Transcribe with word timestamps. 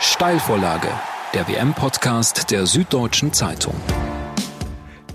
Steilvorlage, 0.00 0.88
der 1.34 1.48
WM-Podcast 1.48 2.52
der 2.52 2.66
Süddeutschen 2.66 3.32
Zeitung. 3.32 3.74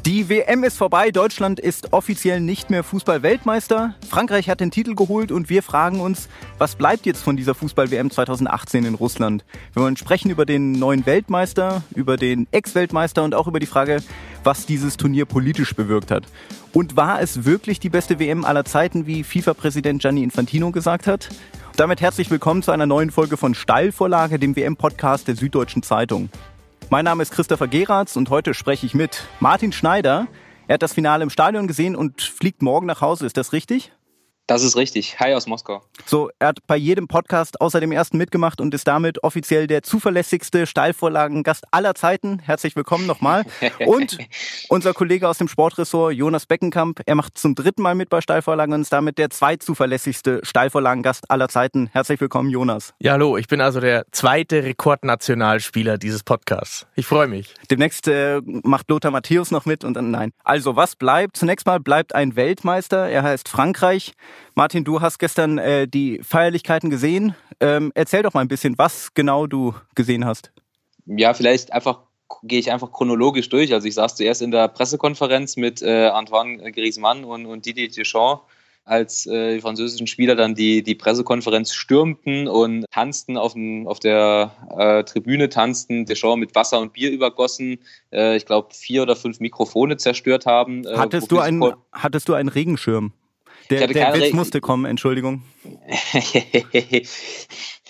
Die 0.05 0.27
WM 0.27 0.65
ist 0.65 0.77
vorbei, 0.77 1.11
Deutschland 1.11 1.61
ist 1.61 1.93
offiziell 1.93 2.42
nicht 2.42 2.69
mehr 2.69 2.83
Fußball-Weltmeister. 2.83 3.95
Frankreich 4.09 4.50
hat 4.50 4.59
den 4.59 4.69
Titel 4.69 4.95
geholt 4.95 5.32
und 5.32 5.50
wir 5.50 5.64
fragen 5.64 6.01
uns, 6.01 6.27
was 6.57 6.75
bleibt 6.75 7.05
jetzt 7.05 7.23
von 7.23 7.37
dieser 7.37 7.55
Fußball-WM 7.55 8.11
2018 8.11 8.84
in 8.84 8.95
Russland? 8.95 9.46
Wir 9.71 9.82
wollen 9.82 9.96
sprechen 9.96 10.29
über 10.29 10.46
den 10.46 10.74
neuen 10.74 11.05
Weltmeister, 11.05 11.84
über 11.96 12.18
den 12.18 12.47
Ex-Weltmeister 12.52 13.24
und 13.24 13.34
auch 13.34 13.47
über 13.47 13.61
die 13.61 13.66
Frage, 13.66 14.04
was 14.43 14.66
dieses 14.66 14.97
Turnier 14.97 15.25
politisch 15.25 15.74
bewirkt 15.74 16.11
hat. 16.11 16.25
Und 16.74 16.97
war 16.97 17.21
es 17.21 17.46
wirklich 17.46 17.79
die 17.79 17.89
beste 17.89 18.20
WM 18.20 18.43
aller 18.43 18.65
Zeiten, 18.65 19.07
wie 19.07 19.24
FIFA-Präsident 19.24 20.01
Gianni 20.01 20.21
Infantino 20.24 20.71
gesagt 20.71 21.07
hat? 21.07 21.29
Damit 21.78 22.01
herzlich 22.01 22.29
willkommen 22.29 22.61
zu 22.61 22.71
einer 22.71 22.86
neuen 22.86 23.10
Folge 23.10 23.38
von 23.38 23.56
Steilvorlage, 23.56 24.38
dem 24.38 24.57
WM-Podcast 24.57 25.29
der 25.29 25.38
Süddeutschen 25.38 25.82
Zeitung. 25.82 26.29
Mein 26.89 27.05
Name 27.05 27.23
ist 27.23 27.32
Christopher 27.32 27.68
Geratz 27.68 28.15
und 28.15 28.29
heute 28.29 28.54
spreche 28.54 28.86
ich 28.86 28.93
mit 28.93 29.24
Martin 29.39 29.71
Schneider. 29.71 30.28
Er 30.68 30.75
hat 30.75 30.83
das 30.83 30.93
Finale 30.93 31.24
im 31.24 31.29
Stadion 31.29 31.68
gesehen 31.68 31.96
und 31.96 32.21
fliegt 32.21 32.61
morgen 32.61 32.85
nach 32.85 33.01
Hause. 33.01 33.25
Ist 33.25 33.37
das 33.37 33.53
richtig? 33.53 33.91
Das 34.45 34.61
ist 34.61 34.75
richtig. 34.75 35.21
Hi 35.21 35.33
aus 35.35 35.47
Moskau. 35.47 35.83
So, 36.05 36.29
er 36.38 36.49
hat 36.49 36.57
bei 36.67 36.75
jedem 36.75 37.07
Podcast 37.07 37.61
außer 37.61 37.79
dem 37.79 37.93
ersten 37.93 38.17
mitgemacht 38.17 38.59
und 38.59 38.73
ist 38.73 38.85
damit 38.85 39.23
offiziell 39.23 39.67
der 39.67 39.83
zuverlässigste 39.83 40.67
Steilvorlagengast 40.67 41.63
aller 41.71 41.95
Zeiten. 41.95 42.39
Herzlich 42.39 42.75
willkommen 42.75 43.07
nochmal. 43.07 43.45
Und 43.85 44.17
unser 44.67 44.93
Kollege 44.93 45.29
aus 45.29 45.38
dem 45.38 45.47
Sportressort, 45.47 46.13
Jonas 46.13 46.45
Beckenkamp, 46.45 47.02
er 47.05 47.16
macht 47.16 47.38
zum 47.38 47.55
dritten 47.55 47.81
Mal 47.81 47.95
mit 47.95 48.09
bei 48.09 48.19
Steilvorlagen 48.19 48.73
und 48.73 48.81
ist 48.81 48.91
damit 48.91 49.17
der 49.17 49.29
zweitzuverlässigste 49.29 50.41
Steilvorlagengast 50.44 51.31
aller 51.31 51.47
Zeiten. 51.47 51.89
Herzlich 51.94 52.19
willkommen, 52.19 52.49
Jonas. 52.49 52.94
Ja, 52.99 53.13
hallo, 53.13 53.38
ich 53.38 53.47
bin 53.47 53.61
also 53.61 53.80
der 53.80 54.05
zweite 54.11 54.63
Rekordnationalspieler 54.63 55.97
dieses 55.97 56.23
Podcasts. 56.23 56.85
Ich 56.95 57.05
freue 57.05 57.27
mich. 57.27 57.53
Demnächst 57.71 58.08
äh, 58.09 58.41
macht 58.45 58.89
Lothar 58.89 59.11
Matthäus 59.11 59.52
noch 59.52 59.66
mit 59.66 59.86
und 59.86 59.94
dann 59.94 60.11
nein. 60.11 60.31
Also, 60.44 60.75
was 60.75 60.97
bleibt? 60.97 61.38
Zunächst 61.38 61.66
mal 61.66 61.80
bleibt 61.80 62.14
ein 62.14 62.36
Weltmeister. 62.36 63.09
Er 63.09 63.23
heißt 63.23 63.47
Frankreich. 63.47 64.14
Martin, 64.56 64.84
du 64.84 65.02
hast 65.02 65.20
gestern 65.20 65.58
äh, 65.58 65.88
die 65.88 66.22
Feierlichkeiten 66.23 66.89
gesehen. 66.89 67.36
Ähm, 67.59 67.92
erzähl 67.95 68.23
doch 68.23 68.34
mal 68.34 68.42
ein 68.42 68.48
bisschen, 68.48 68.78
was 68.78 69.14
genau 69.14 69.48
du 69.48 69.73
gesehen 69.95 70.26
hast. 70.26 70.52
Ja, 71.06 71.34
vielleicht 71.34 71.73
einfach 71.73 72.00
gehe 72.42 72.59
ich 72.59 72.72
einfach 72.72 72.92
chronologisch 72.92 73.50
durch. 73.50 73.73
Also 73.73 73.88
ich 73.88 73.94
saß 73.94 74.16
zuerst 74.16 74.42
in 74.42 74.52
der 74.52 74.67
Pressekonferenz 74.67 75.56
mit 75.58 75.81
äh, 75.81 76.08
Antoine 76.08 76.72
Griezmann 76.72 77.23
und, 77.23 77.45
und 77.45 77.66
Didier 77.66 77.89
Deschamps, 77.89 78.44
als 78.86 79.26
äh, 79.28 79.56
die 79.56 79.61
französischen 79.61 80.08
Spieler 80.08 80.36
dann 80.36 80.56
die, 80.56 80.84
die 80.84 80.95
Pressekonferenz 80.95 81.73
stürmten 81.73 82.48
und 82.48 82.86
tanzten 82.92 83.38
auf, 83.38 83.54
dem, 83.54 83.88
auf 83.88 84.00
der 84.00 84.52
äh, 84.78 85.04
Tribüne, 85.04 85.50
tanzten, 85.50 86.06
Deschamps 86.06 86.39
mit 86.39 86.56
Wasser 86.56 86.80
und 86.80 86.94
Bier 86.94 87.11
übergossen, 87.11 87.80
äh, 88.11 88.36
ich 88.36 88.45
glaube 88.45 88.73
vier 88.73 89.04
oder 89.04 89.16
fünf 89.16 89.39
Mikrofone 89.39 89.98
zerstört 89.98 90.45
haben. 90.45 90.86
Äh, 90.86 90.98
hattest, 90.98 91.31
du 91.31 91.39
einen, 91.39 91.73
hattest 91.94 92.28
du 92.28 92.34
einen 92.34 92.50
Regenschirm? 92.50 93.14
Der, 93.69 93.88
der 93.88 94.14
Witz 94.14 94.33
musste 94.33 94.61
kommen, 94.61 94.86
Entschuldigung. 94.86 95.44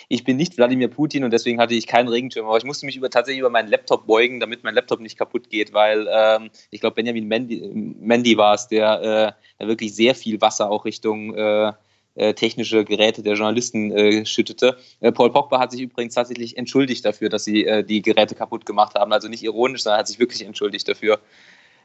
ich 0.09 0.23
bin 0.23 0.37
nicht 0.37 0.57
Wladimir 0.57 0.87
Putin 0.87 1.23
und 1.23 1.31
deswegen 1.31 1.59
hatte 1.59 1.73
ich 1.73 1.87
keinen 1.87 2.07
Regenschirm, 2.07 2.45
aber 2.45 2.57
ich 2.57 2.63
musste 2.63 2.85
mich 2.85 2.95
über, 2.95 3.09
tatsächlich 3.09 3.39
über 3.39 3.49
meinen 3.49 3.69
Laptop 3.69 4.05
beugen, 4.05 4.39
damit 4.39 4.63
mein 4.63 4.75
Laptop 4.75 4.99
nicht 4.99 5.17
kaputt 5.17 5.49
geht, 5.49 5.73
weil 5.73 6.07
ähm, 6.11 6.49
ich 6.69 6.81
glaube, 6.81 6.95
Benjamin 6.95 7.27
Mendy, 7.27 7.71
Mendy 7.73 8.37
war 8.37 8.53
es, 8.53 8.67
der, 8.67 9.01
äh, 9.01 9.59
der 9.59 9.67
wirklich 9.67 9.95
sehr 9.95 10.15
viel 10.15 10.39
Wasser 10.41 10.69
auch 10.69 10.85
Richtung 10.85 11.33
äh, 11.35 11.73
äh, 12.15 12.33
technische 12.33 12.85
Geräte 12.85 13.23
der 13.23 13.33
Journalisten 13.33 13.91
äh, 13.91 14.25
schüttete. 14.25 14.77
Äh, 14.99 15.11
Paul 15.11 15.31
Pogba 15.31 15.59
hat 15.59 15.71
sich 15.71 15.81
übrigens 15.81 16.13
tatsächlich 16.13 16.57
entschuldigt 16.57 17.03
dafür, 17.05 17.29
dass 17.29 17.43
sie 17.43 17.65
äh, 17.65 17.83
die 17.83 18.01
Geräte 18.01 18.35
kaputt 18.35 18.65
gemacht 18.65 18.95
haben. 18.95 19.11
Also 19.11 19.27
nicht 19.27 19.43
ironisch, 19.43 19.83
sondern 19.83 19.99
hat 19.99 20.07
sich 20.07 20.19
wirklich 20.19 20.45
entschuldigt 20.45 20.87
dafür. 20.87 21.19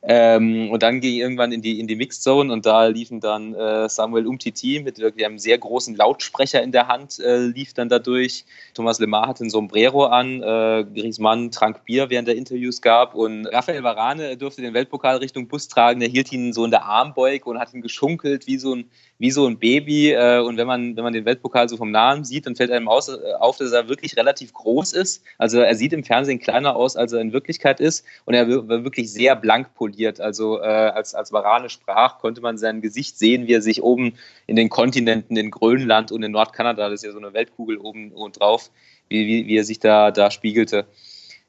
Ähm, 0.03 0.71
und 0.71 0.83
dann 0.83 1.01
ging 1.01 1.15
ich 1.15 1.19
irgendwann 1.19 1.53
in 1.53 1.61
die, 1.61 1.81
in 1.81 1.87
die 1.87 1.97
Mixed 1.97 2.23
Zone 2.23 2.53
und 2.53 2.67
da 2.67 2.87
liefen 2.87 3.21
dann 3.21 3.55
äh, 3.55 3.89
Samuel 3.89 4.27
Umtiti 4.27 4.81
mit 4.81 5.03
einem 5.03 5.39
sehr 5.39 5.59
großen 5.59 5.97
Lautsprecher 5.97 6.63
in 6.63 6.73
der 6.73 6.87
Hand, 6.87 7.19
äh, 7.19 7.39
lief 7.39 7.75
dann 7.75 7.89
dadurch. 7.89 8.45
Thomas 8.75 9.01
Lemar 9.01 9.29
hatte 9.29 9.45
ein 9.45 9.51
Sombrero 9.51 10.07
an, 10.07 10.43
äh, 10.43 10.85
Griezmann 10.95 11.51
trank 11.51 11.85
Bier 11.85 12.11
während 12.11 12.29
der 12.29 12.37
Interviews 12.37 12.81
gab 12.81 13.15
und 13.15 13.47
Raphael 13.47 13.83
Varane 13.83 14.37
durfte 14.37 14.63
den 14.63 14.75
Weltpokal 14.75 15.17
Richtung 15.17 15.49
Bus 15.49 15.69
tragen, 15.69 16.01
der 16.01 16.09
hielt 16.09 16.33
ihn 16.33 16.53
so 16.53 16.65
in 16.65 16.71
der 16.71 16.85
Armbeuge 16.85 17.45
und 17.47 17.59
hat 17.59 17.75
ihn 17.75 17.83
geschunkelt 17.83 18.47
wie 18.47 18.59
so 18.59 18.75
ein, 18.75 18.91
wie 19.19 19.31
so 19.31 19.47
ein 19.47 19.59
Baby. 19.59 20.13
Äh, 20.13 20.41
und 20.41 20.57
wenn 20.57 20.67
man, 20.67 20.97
wenn 20.97 21.05
man 21.05 21.13
den 21.13 21.25
Weltpokal 21.25 21.69
so 21.69 21.77
vom 21.77 21.91
Nahen 21.91 22.25
sieht, 22.25 22.47
dann 22.47 22.57
fällt 22.57 22.71
einem 22.71 22.89
aus, 22.89 23.09
äh, 23.09 23.19
auf, 23.39 23.57
dass 23.59 23.73
er 23.73 23.89
wirklich 23.89 24.17
relativ 24.17 24.53
groß 24.53 24.93
ist. 24.93 25.23
Also 25.39 25.61
er 25.61 25.75
sieht 25.75 25.93
im 25.93 26.05
Fernsehen 26.05 26.39
kleiner 26.39 26.77
aus, 26.77 26.97
als 26.97 27.13
er 27.13 27.21
in 27.21 27.33
Wirklichkeit 27.33 27.81
ist. 27.81 28.05
Und 28.25 28.35
er 28.35 28.49
war 28.49 28.85
wirklich 28.85 29.13
sehr 29.13 29.37
blank 29.37 29.75
poliert. 29.75 30.21
Also 30.21 30.61
äh, 30.61 30.65
als, 30.65 31.15
als 31.15 31.33
Varane 31.33 31.69
sprach, 31.69 32.19
konnte 32.19 32.41
man 32.41 32.59
sein 32.59 32.81
Gesicht 32.81 33.19
sehen, 33.19 33.47
wie 33.47 33.55
er 33.55 33.63
sich 33.63 33.83
oben 33.83 34.15
in 34.47 34.57
den 34.57 34.69
Kontinenten, 34.69 35.37
in 35.37 35.51
Grönland 35.51 36.13
und 36.13 36.23
in 36.23 36.33
Nordkanada, 36.33 36.89
das 36.89 37.03
ist 37.03 37.05
ja 37.05 37.13
so 37.13 37.19
eine 37.19 37.33
Weltkugel 37.33 37.79
oben 37.79 38.13
und 38.13 38.41
drauf, 38.41 38.71
wie, 39.09 39.27
wie, 39.27 39.47
wie 39.47 39.57
er 39.57 39.65
sich 39.65 39.81
da, 39.81 40.11
da 40.11 40.31
spiegelte. 40.31 40.87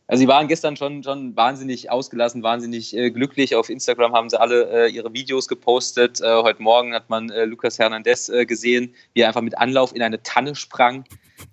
Also 0.09 0.21
sie 0.21 0.27
waren 0.27 0.47
gestern 0.47 0.75
schon, 0.75 1.03
schon 1.03 1.37
wahnsinnig 1.37 1.91
ausgelassen, 1.91 2.41
wahnsinnig 2.41 2.97
äh, 2.97 3.11
glücklich. 3.11 3.55
Auf 3.55 3.69
Instagram 3.69 4.13
haben 4.13 4.27
sie 4.27 4.41
alle 4.41 4.87
äh, 4.87 4.89
ihre 4.89 5.13
Videos 5.13 5.47
gepostet. 5.47 6.19
Äh, 6.19 6.41
heute 6.41 6.63
Morgen 6.63 6.95
hat 6.95 7.11
man 7.11 7.29
äh, 7.29 7.45
Lucas 7.45 7.77
Hernandez 7.77 8.27
äh, 8.27 8.47
gesehen, 8.47 8.95
wie 9.13 9.21
er 9.21 9.27
einfach 9.27 9.43
mit 9.43 9.59
Anlauf 9.59 9.95
in 9.95 10.01
eine 10.01 10.23
Tanne 10.23 10.55
sprang. 10.55 11.03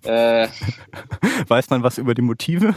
Äh, 0.03 0.47
Weiß 1.47 1.69
man 1.69 1.83
was 1.83 1.99
über 1.99 2.15
die 2.15 2.23
Motive? 2.23 2.73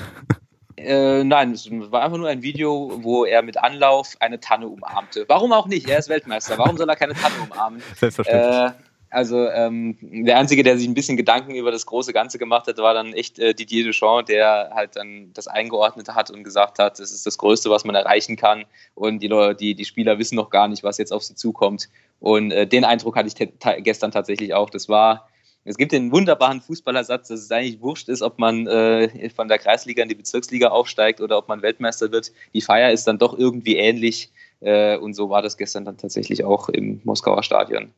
nein, 0.83 1.53
es 1.53 1.71
war 1.71 2.03
einfach 2.03 2.17
nur 2.17 2.29
ein 2.29 2.41
Video, 2.41 3.01
wo 3.03 3.27
er 3.27 3.43
mit 3.43 3.59
Anlauf 3.59 4.17
eine 4.21 4.41
Tanne 4.41 4.67
umarmte. 4.67 5.27
Warum 5.29 5.53
auch 5.53 5.67
nicht? 5.67 5.87
Er 5.91 5.99
ist 5.99 6.09
Weltmeister. 6.09 6.57
Warum 6.57 6.79
soll 6.79 6.89
er 6.89 6.97
keine 6.97 7.13
Tanne 7.13 7.35
umarmen? 7.51 7.83
Selbstverständlich. 7.97 8.73
Also 9.11 9.49
ähm, 9.49 9.99
der 10.01 10.39
Einzige, 10.39 10.63
der 10.63 10.79
sich 10.79 10.87
ein 10.87 10.95
bisschen 10.95 11.17
Gedanken 11.17 11.57
über 11.57 11.73
das 11.73 11.85
große 11.85 12.13
Ganze 12.13 12.39
gemacht 12.39 12.69
hat, 12.69 12.79
war 12.79 12.95
dann 12.95 13.13
echt 13.13 13.41
äh, 13.41 13.55
Didier 13.55 13.85
Deschamps, 13.85 14.29
der 14.29 14.71
halt 14.73 14.95
dann 14.95 15.33
das 15.35 15.49
eingeordnet 15.49 16.09
hat 16.15 16.31
und 16.31 16.45
gesagt 16.45 16.79
hat, 16.79 17.01
das 17.01 17.11
ist 17.11 17.27
das 17.27 17.37
Größte, 17.37 17.71
was 17.71 17.85
man 17.85 17.97
erreichen 17.97 18.37
kann 18.37 18.67
und 18.95 19.21
die, 19.21 19.27
Leute, 19.27 19.57
die, 19.57 19.75
die 19.75 19.85
Spieler 19.85 20.21
wissen 20.21 20.37
noch 20.37 20.49
gar 20.49 20.69
nicht, 20.69 20.85
was 20.85 20.99
jetzt 20.99 21.13
auf 21.13 21.25
sie 21.25 21.35
zukommt. 21.35 21.89
Und 22.21 22.53
äh, 22.53 22.69
den 22.69 22.85
Eindruck 22.85 23.17
hatte 23.17 23.29
ich 23.29 23.83
gestern 23.83 24.13
tatsächlich 24.13 24.55
auch. 24.55 24.71
Das 24.71 24.89
war, 24.89 25.29
es 25.65 25.77
gibt 25.77 25.91
den 25.91 26.13
wunderbaren 26.13 26.61
Fußballersatz, 26.61 27.29
dass 27.29 27.41
es 27.41 27.51
eigentlich 27.51 27.81
wurscht 27.81 28.09
ist, 28.09 28.23
ob 28.23 28.39
man 28.39 28.69
äh, 28.69 29.29
von 29.31 29.49
der 29.49 29.59
Kreisliga 29.59 30.05
in 30.05 30.09
die 30.09 30.15
Bezirksliga 30.15 30.69
aufsteigt 30.69 31.21
oder 31.21 31.37
ob 31.37 31.49
man 31.49 31.63
Weltmeister 31.63 32.13
wird. 32.13 32.31
Die 32.55 32.61
Feier 32.61 32.93
ist 32.93 33.09
dann 33.09 33.19
doch 33.19 33.37
irgendwie 33.37 33.75
ähnlich 33.75 34.31
äh, 34.61 34.97
und 34.97 35.15
so 35.15 35.31
war 35.31 35.43
das 35.43 35.57
gestern 35.57 35.85
dann 35.85 35.99
tatsächlich 35.99 36.45
auch 36.45 36.69
im 36.69 37.01
Moskauer 37.03 37.43
Stadion. 37.43 37.93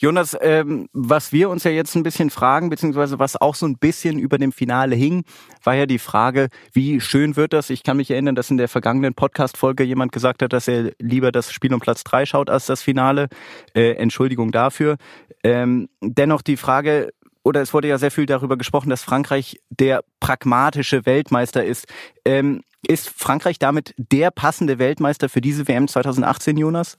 Jonas, 0.00 0.34
ähm, 0.40 0.88
was 0.94 1.30
wir 1.30 1.50
uns 1.50 1.64
ja 1.64 1.70
jetzt 1.70 1.94
ein 1.94 2.02
bisschen 2.02 2.30
fragen, 2.30 2.70
beziehungsweise 2.70 3.18
was 3.18 3.36
auch 3.36 3.54
so 3.54 3.66
ein 3.66 3.76
bisschen 3.76 4.18
über 4.18 4.38
dem 4.38 4.50
Finale 4.50 4.96
hing, 4.96 5.24
war 5.62 5.74
ja 5.74 5.84
die 5.84 5.98
Frage, 5.98 6.48
wie 6.72 7.02
schön 7.02 7.36
wird 7.36 7.52
das? 7.52 7.68
Ich 7.68 7.82
kann 7.82 7.98
mich 7.98 8.10
erinnern, 8.10 8.34
dass 8.34 8.50
in 8.50 8.56
der 8.56 8.68
vergangenen 8.68 9.12
Podcast-Folge 9.12 9.84
jemand 9.84 10.12
gesagt 10.12 10.40
hat, 10.40 10.54
dass 10.54 10.68
er 10.68 10.92
lieber 10.98 11.32
das 11.32 11.52
Spiel 11.52 11.74
um 11.74 11.80
Platz 11.80 12.02
drei 12.02 12.24
schaut 12.24 12.48
als 12.48 12.64
das 12.64 12.80
Finale. 12.80 13.28
Äh, 13.74 13.92
Entschuldigung 13.96 14.52
dafür. 14.52 14.96
Ähm, 15.44 15.90
dennoch 16.00 16.40
die 16.40 16.56
Frage, 16.56 17.10
oder 17.42 17.60
es 17.60 17.74
wurde 17.74 17.88
ja 17.88 17.98
sehr 17.98 18.10
viel 18.10 18.24
darüber 18.24 18.56
gesprochen, 18.56 18.88
dass 18.88 19.04
Frankreich 19.04 19.60
der 19.68 20.02
pragmatische 20.18 21.04
Weltmeister 21.04 21.62
ist. 21.62 21.86
Ähm, 22.24 22.62
ist 22.88 23.10
Frankreich 23.10 23.58
damit 23.58 23.94
der 23.98 24.30
passende 24.30 24.78
Weltmeister 24.78 25.28
für 25.28 25.42
diese 25.42 25.68
WM 25.68 25.88
2018, 25.88 26.56
Jonas? 26.56 26.96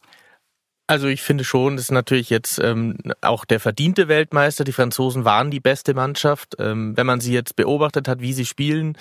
Also 0.88 1.08
ich 1.08 1.22
finde 1.22 1.44
schon, 1.46 1.78
das 1.78 1.86
ist 1.86 1.92
natürlich 1.92 2.30
jetzt 2.30 2.59
ähm, 2.59 2.97
auch 3.22 3.46
der 3.46 3.59
verdiente 3.62 4.08
Weltmeister. 4.09 4.64
Die 4.64 4.74
Franzosen 4.74 5.24
waren 5.24 5.50
die 5.50 5.62
beste 5.62 5.94
Mannschaft. 5.94 6.56
Ähm, 6.59 6.97
wenn 6.97 7.06
man 7.06 7.22
sie 7.22 7.34
jetzt 7.34 7.56
beobachtet 7.56 8.08
hat, 8.08 8.19
wie 8.19 8.33
sie 8.33 8.45
spielen, 8.45 8.98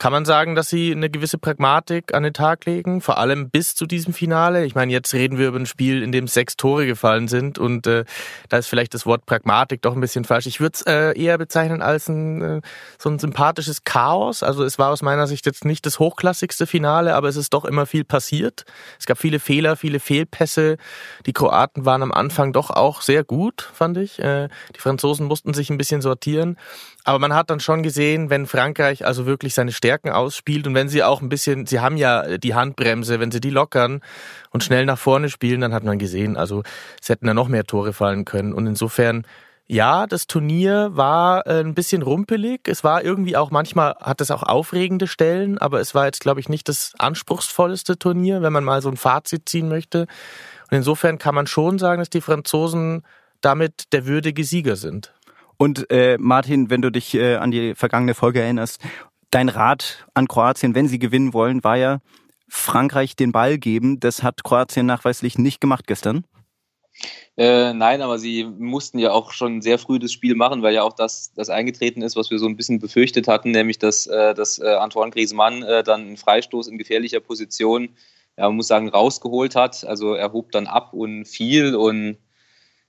kann 0.00 0.12
man 0.12 0.24
sagen, 0.24 0.54
dass 0.54 0.70
sie 0.70 0.92
eine 0.92 1.10
gewisse 1.10 1.36
Pragmatik 1.36 2.14
an 2.14 2.22
den 2.22 2.32
Tag 2.32 2.64
legen, 2.64 3.02
vor 3.02 3.18
allem 3.18 3.50
bis 3.50 3.74
zu 3.74 3.84
diesem 3.84 4.14
Finale. 4.14 4.64
Ich 4.64 4.74
meine, 4.74 4.90
jetzt 4.90 5.12
reden 5.12 5.36
wir 5.36 5.48
über 5.48 5.58
ein 5.58 5.66
Spiel, 5.66 6.02
in 6.02 6.10
dem 6.10 6.26
sechs 6.26 6.56
Tore 6.56 6.86
gefallen 6.86 7.28
sind 7.28 7.58
und 7.58 7.86
äh, 7.86 8.06
da 8.48 8.56
ist 8.56 8.66
vielleicht 8.66 8.94
das 8.94 9.04
Wort 9.04 9.26
Pragmatik 9.26 9.82
doch 9.82 9.94
ein 9.94 10.00
bisschen 10.00 10.24
falsch. 10.24 10.46
Ich 10.46 10.58
würde 10.58 10.72
es 10.74 10.82
äh, 10.86 11.12
eher 11.20 11.36
bezeichnen 11.36 11.82
als 11.82 12.08
ein 12.08 12.40
äh, 12.40 12.60
so 12.98 13.10
ein 13.10 13.18
sympathisches 13.18 13.84
Chaos. 13.84 14.42
Also 14.42 14.64
es 14.64 14.78
war 14.78 14.88
aus 14.88 15.02
meiner 15.02 15.26
Sicht 15.26 15.44
jetzt 15.44 15.66
nicht 15.66 15.84
das 15.84 15.98
hochklassigste 15.98 16.66
Finale, 16.66 17.14
aber 17.14 17.28
es 17.28 17.36
ist 17.36 17.52
doch 17.52 17.66
immer 17.66 17.84
viel 17.84 18.04
passiert. 18.04 18.64
Es 18.98 19.04
gab 19.04 19.18
viele 19.18 19.38
Fehler, 19.38 19.76
viele 19.76 20.00
Fehlpässe. 20.00 20.78
Die 21.26 21.34
Kroaten 21.34 21.84
waren 21.84 22.02
am 22.02 22.12
Anfang 22.12 22.54
doch 22.54 22.70
auch 22.70 23.02
sehr 23.02 23.22
gut, 23.22 23.68
fand 23.74 23.98
ich. 23.98 24.18
Äh, 24.18 24.48
die 24.74 24.80
Franzosen 24.80 25.26
mussten 25.26 25.52
sich 25.52 25.68
ein 25.68 25.76
bisschen 25.76 26.00
sortieren. 26.00 26.56
Aber 27.04 27.18
man 27.18 27.34
hat 27.34 27.50
dann 27.50 27.60
schon 27.60 27.82
gesehen, 27.82 28.30
wenn 28.30 28.46
Frankreich 28.46 29.06
also 29.06 29.26
wirklich 29.26 29.54
seine 29.54 29.72
Stärken 29.72 30.10
ausspielt 30.10 30.66
und 30.66 30.74
wenn 30.74 30.88
sie 30.88 31.02
auch 31.02 31.22
ein 31.22 31.28
bisschen, 31.28 31.66
sie 31.66 31.80
haben 31.80 31.96
ja 31.96 32.38
die 32.38 32.54
Handbremse, 32.54 33.20
wenn 33.20 33.30
sie 33.30 33.40
die 33.40 33.50
lockern 33.50 34.00
und 34.50 34.62
schnell 34.64 34.84
nach 34.84 34.98
vorne 34.98 35.30
spielen, 35.30 35.60
dann 35.62 35.72
hat 35.72 35.84
man 35.84 35.98
gesehen, 35.98 36.36
also 36.36 36.62
es 37.00 37.08
hätten 37.08 37.26
da 37.26 37.34
noch 37.34 37.48
mehr 37.48 37.64
Tore 37.64 37.92
fallen 37.92 38.24
können. 38.24 38.52
Und 38.52 38.66
insofern, 38.66 39.24
Ja, 39.72 40.08
das 40.08 40.26
Turnier 40.26 40.90
war 40.96 41.46
äh, 41.46 41.60
ein 41.60 41.74
bisschen 41.74 42.02
rumpelig. 42.02 42.62
Es 42.66 42.82
war 42.82 43.04
irgendwie 43.04 43.36
auch, 43.36 43.52
manchmal 43.52 43.94
hat 44.00 44.20
es 44.20 44.32
auch 44.32 44.42
aufregende 44.42 45.06
Stellen, 45.06 45.58
aber 45.58 45.78
es 45.80 45.94
war 45.94 46.06
jetzt, 46.06 46.18
glaube 46.20 46.40
ich, 46.40 46.48
nicht 46.48 46.68
das 46.68 46.92
anspruchsvollste 46.98 47.96
Turnier, 47.96 48.42
wenn 48.42 48.52
man 48.52 48.64
mal 48.64 48.82
so 48.82 48.88
ein 48.88 48.96
Fazit 48.96 49.48
ziehen 49.48 49.68
möchte. 49.68 50.08
Und 50.70 50.76
insofern 50.78 51.18
kann 51.18 51.36
man 51.36 51.46
schon 51.46 51.78
sagen, 51.78 52.00
dass 52.00 52.10
die 52.10 52.20
Franzosen 52.20 53.02
damit 53.42 53.92
der 53.92 54.06
würdige 54.06 54.42
Sieger 54.42 54.74
sind. 54.74 55.14
Und 55.60 55.90
äh, 55.90 56.16
Martin, 56.18 56.70
wenn 56.70 56.80
du 56.80 56.90
dich 56.90 57.14
äh, 57.14 57.34
an 57.36 57.50
die 57.50 57.74
vergangene 57.74 58.14
Folge 58.14 58.40
erinnerst, 58.40 58.80
dein 59.30 59.50
Rat 59.50 60.06
an 60.14 60.26
Kroatien, 60.26 60.74
wenn 60.74 60.88
sie 60.88 60.98
gewinnen 60.98 61.34
wollen, 61.34 61.62
war 61.62 61.76
ja 61.76 61.98
Frankreich 62.48 63.14
den 63.14 63.30
Ball 63.30 63.58
geben. 63.58 64.00
Das 64.00 64.22
hat 64.22 64.42
Kroatien 64.42 64.86
nachweislich 64.86 65.36
nicht 65.36 65.60
gemacht 65.60 65.86
gestern. 65.86 66.24
Äh, 67.36 67.74
nein, 67.74 68.00
aber 68.00 68.18
sie 68.18 68.44
mussten 68.44 68.98
ja 68.98 69.12
auch 69.12 69.32
schon 69.32 69.60
sehr 69.60 69.78
früh 69.78 69.98
das 69.98 70.12
Spiel 70.12 70.34
machen, 70.34 70.62
weil 70.62 70.72
ja 70.72 70.82
auch 70.82 70.94
das, 70.94 71.34
das 71.34 71.50
eingetreten 71.50 72.00
ist, 72.00 72.16
was 72.16 72.30
wir 72.30 72.38
so 72.38 72.46
ein 72.46 72.56
bisschen 72.56 72.78
befürchtet 72.78 73.28
hatten, 73.28 73.50
nämlich 73.50 73.78
dass, 73.78 74.06
äh, 74.06 74.32
dass 74.32 74.58
äh, 74.60 74.66
Antoine 74.66 75.10
Griezmann 75.10 75.62
äh, 75.62 75.82
dann 75.82 76.00
einen 76.00 76.16
Freistoß 76.16 76.68
in 76.68 76.78
gefährlicher 76.78 77.20
Position, 77.20 77.90
ja, 78.38 78.46
man 78.46 78.56
muss 78.56 78.68
sagen, 78.68 78.88
rausgeholt 78.88 79.56
hat. 79.56 79.84
Also 79.84 80.14
er 80.14 80.32
hob 80.32 80.52
dann 80.52 80.66
ab 80.66 80.94
und 80.94 81.26
fiel 81.26 81.74
und 81.74 82.16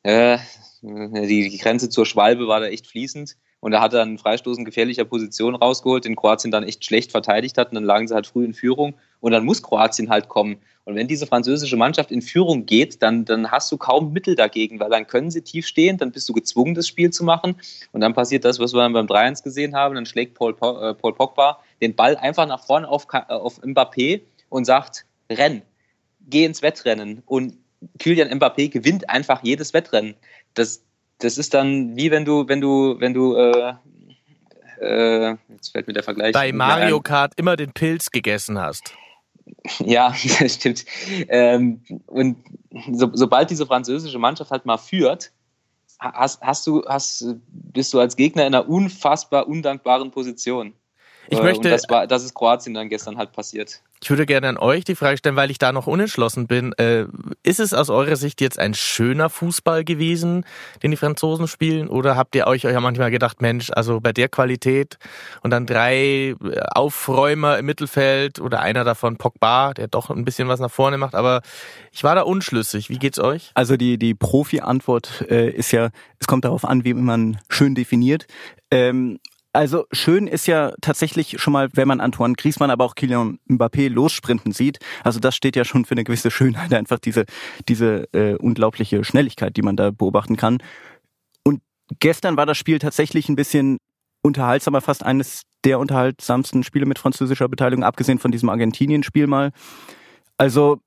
äh, 0.03 0.37
die, 0.81 1.57
Grenze 1.57 1.89
zur 1.89 2.05
Schwalbe 2.05 2.47
war 2.47 2.59
da 2.59 2.67
echt 2.67 2.87
fließend. 2.87 3.35
Und 3.59 3.73
er 3.73 3.81
hat 3.81 3.93
dann 3.93 4.09
einen 4.09 4.17
Freistoß 4.17 4.57
in 4.57 4.65
gefährlicher 4.65 5.05
Position 5.05 5.53
rausgeholt, 5.53 6.05
den 6.05 6.15
Kroatien 6.15 6.49
dann 6.49 6.63
echt 6.63 6.83
schlecht 6.83 7.11
verteidigt 7.11 7.59
hat. 7.59 7.69
Und 7.69 7.75
dann 7.75 7.83
lagen 7.83 8.07
sie 8.07 8.15
halt 8.15 8.25
früh 8.25 8.43
in 8.43 8.55
Führung. 8.55 8.95
Und 9.19 9.33
dann 9.33 9.45
muss 9.45 9.61
Kroatien 9.61 10.09
halt 10.09 10.29
kommen. 10.29 10.57
Und 10.83 10.95
wenn 10.95 11.07
diese 11.07 11.27
französische 11.27 11.77
Mannschaft 11.77 12.11
in 12.11 12.23
Führung 12.23 12.65
geht, 12.65 13.03
dann, 13.03 13.23
dann 13.23 13.51
hast 13.51 13.71
du 13.71 13.77
kaum 13.77 14.13
Mittel 14.13 14.35
dagegen, 14.35 14.79
weil 14.79 14.89
dann 14.89 15.05
können 15.05 15.29
sie 15.29 15.43
tief 15.43 15.67
stehen, 15.67 15.97
dann 15.97 16.11
bist 16.11 16.27
du 16.27 16.33
gezwungen, 16.33 16.73
das 16.73 16.87
Spiel 16.87 17.11
zu 17.11 17.23
machen. 17.23 17.55
Und 17.91 18.01
dann 18.01 18.15
passiert 18.15 18.45
das, 18.45 18.59
was 18.59 18.73
wir 18.73 18.81
dann 18.81 18.93
beim 18.93 19.05
3-1 19.05 19.43
gesehen 19.43 19.75
haben. 19.75 19.93
Dann 19.93 20.07
schlägt 20.07 20.33
Paul, 20.33 20.53
äh, 20.53 20.95
Paul 20.95 21.13
Pogba 21.13 21.59
den 21.81 21.95
Ball 21.95 22.17
einfach 22.17 22.47
nach 22.47 22.65
vorne 22.65 22.89
auf, 22.89 23.05
auf 23.27 23.61
Mbappé 23.61 24.21
und 24.49 24.65
sagt, 24.65 25.05
renn, 25.31 25.61
geh 26.27 26.45
ins 26.45 26.63
Wettrennen. 26.63 27.21
Und 27.27 27.57
Kylian 27.99 28.29
Mbappé 28.29 28.69
gewinnt 28.69 29.09
einfach 29.09 29.43
jedes 29.43 29.73
Wettrennen. 29.73 30.15
Das, 30.53 30.83
das 31.19 31.37
ist 31.37 31.53
dann 31.53 31.95
wie 31.95 32.11
wenn 32.11 32.25
du, 32.25 32.47
wenn 32.47 32.61
du, 32.61 32.99
wenn 32.99 33.13
du, 33.13 33.35
äh, 33.35 33.73
äh, 34.79 35.35
jetzt 35.49 35.71
fällt 35.71 35.87
mir 35.87 35.93
der 35.93 36.03
Vergleich. 36.03 36.33
Bei 36.33 36.51
Mario 36.51 37.01
Kart 37.01 37.33
immer 37.37 37.55
den 37.55 37.71
Pilz 37.71 38.11
gegessen 38.11 38.59
hast. 38.59 38.93
Ja, 39.79 40.15
das 40.39 40.55
stimmt. 40.55 40.85
Ähm, 41.27 41.81
und 42.07 42.37
so, 42.93 43.09
sobald 43.13 43.49
diese 43.49 43.65
französische 43.65 44.17
Mannschaft 44.17 44.49
halt 44.49 44.65
mal 44.65 44.77
führt, 44.77 45.31
hast, 45.99 46.41
hast 46.41 46.65
du, 46.67 46.83
hast, 46.87 47.25
bist 47.49 47.93
du 47.93 47.99
als 47.99 48.15
Gegner 48.15 48.45
in 48.47 48.55
einer 48.55 48.67
unfassbar 48.67 49.47
undankbaren 49.47 50.11
Position. 50.11 50.73
Ich 51.27 51.37
äh, 51.37 51.43
möchte, 51.43 51.67
und 51.67 51.69
das, 51.69 51.83
war, 51.89 52.07
das 52.07 52.23
ist 52.23 52.33
Kroatien 52.33 52.73
dann 52.73 52.89
gestern 52.89 53.17
halt 53.17 53.33
passiert. 53.33 53.81
Ich 54.03 54.09
würde 54.09 54.25
gerne 54.25 54.49
an 54.49 54.57
euch 54.57 54.83
die 54.83 54.95
Frage 54.95 55.17
stellen, 55.17 55.35
weil 55.35 55.51
ich 55.51 55.59
da 55.59 55.71
noch 55.71 55.85
unentschlossen 55.85 56.47
bin. 56.47 56.73
Äh, 56.73 57.05
ist 57.43 57.59
es 57.59 57.71
aus 57.71 57.91
eurer 57.91 58.15
Sicht 58.15 58.41
jetzt 58.41 58.57
ein 58.57 58.73
schöner 58.73 59.29
Fußball 59.29 59.83
gewesen, 59.83 60.43
den 60.81 60.89
die 60.89 60.97
Franzosen 60.97 61.47
spielen? 61.47 61.87
Oder 61.87 62.15
habt 62.15 62.33
ihr 62.33 62.47
euch, 62.47 62.63
ja 62.63 62.79
manchmal 62.79 63.11
gedacht, 63.11 63.41
Mensch, 63.43 63.69
also 63.69 64.01
bei 64.01 64.11
der 64.11 64.27
Qualität 64.27 64.97
und 65.43 65.51
dann 65.51 65.67
drei 65.67 65.95
äh, 65.95 66.35
Aufräumer 66.73 67.59
im 67.59 67.67
Mittelfeld 67.67 68.39
oder 68.39 68.61
einer 68.61 68.83
davon 68.83 69.17
Pogba, 69.17 69.75
der 69.75 69.87
doch 69.87 70.09
ein 70.09 70.25
bisschen 70.25 70.47
was 70.47 70.59
nach 70.59 70.71
vorne 70.71 70.97
macht, 70.97 71.13
aber 71.13 71.41
ich 71.91 72.03
war 72.03 72.15
da 72.15 72.21
unschlüssig. 72.21 72.89
Wie 72.89 72.97
geht's 72.97 73.19
euch? 73.19 73.51
Also 73.53 73.77
die, 73.77 73.99
die 73.99 74.15
Profi-Antwort 74.15 75.25
äh, 75.29 75.51
ist 75.51 75.71
ja, 75.71 75.89
es 76.19 76.25
kommt 76.25 76.45
darauf 76.45 76.65
an, 76.65 76.83
wie 76.85 76.95
man 76.95 77.39
schön 77.49 77.75
definiert. 77.75 78.25
Ähm, 78.71 79.19
also 79.53 79.85
schön 79.91 80.27
ist 80.27 80.47
ja 80.47 80.73
tatsächlich 80.81 81.41
schon 81.41 81.53
mal, 81.53 81.69
wenn 81.73 81.87
man 81.87 81.99
Antoine 81.99 82.35
Griezmann, 82.35 82.71
aber 82.71 82.85
auch 82.85 82.95
Kylian 82.95 83.39
Mbappé 83.49 83.89
lossprinten 83.89 84.51
sieht. 84.51 84.79
Also 85.03 85.19
das 85.19 85.35
steht 85.35 85.55
ja 85.55 85.65
schon 85.65 85.85
für 85.85 85.91
eine 85.91 86.03
gewisse 86.03 86.31
Schönheit, 86.31 86.73
einfach 86.73 86.99
diese, 86.99 87.25
diese 87.67 88.07
äh, 88.13 88.35
unglaubliche 88.35 89.03
Schnelligkeit, 89.03 89.57
die 89.57 89.61
man 89.61 89.75
da 89.75 89.91
beobachten 89.91 90.37
kann. 90.37 90.59
Und 91.43 91.61
gestern 91.99 92.37
war 92.37 92.45
das 92.45 92.57
Spiel 92.57 92.79
tatsächlich 92.79 93.27
ein 93.29 93.35
bisschen 93.35 93.77
unterhaltsamer, 94.21 94.81
fast 94.81 95.03
eines 95.03 95.43
der 95.63 95.79
unterhaltsamsten 95.79 96.63
Spiele 96.63 96.85
mit 96.85 96.99
französischer 96.99 97.49
Beteiligung, 97.49 97.83
abgesehen 97.83 98.19
von 98.19 98.31
diesem 98.31 98.49
Argentinien-Spiel 98.49 99.27
mal. 99.27 99.51
Also 100.37 100.79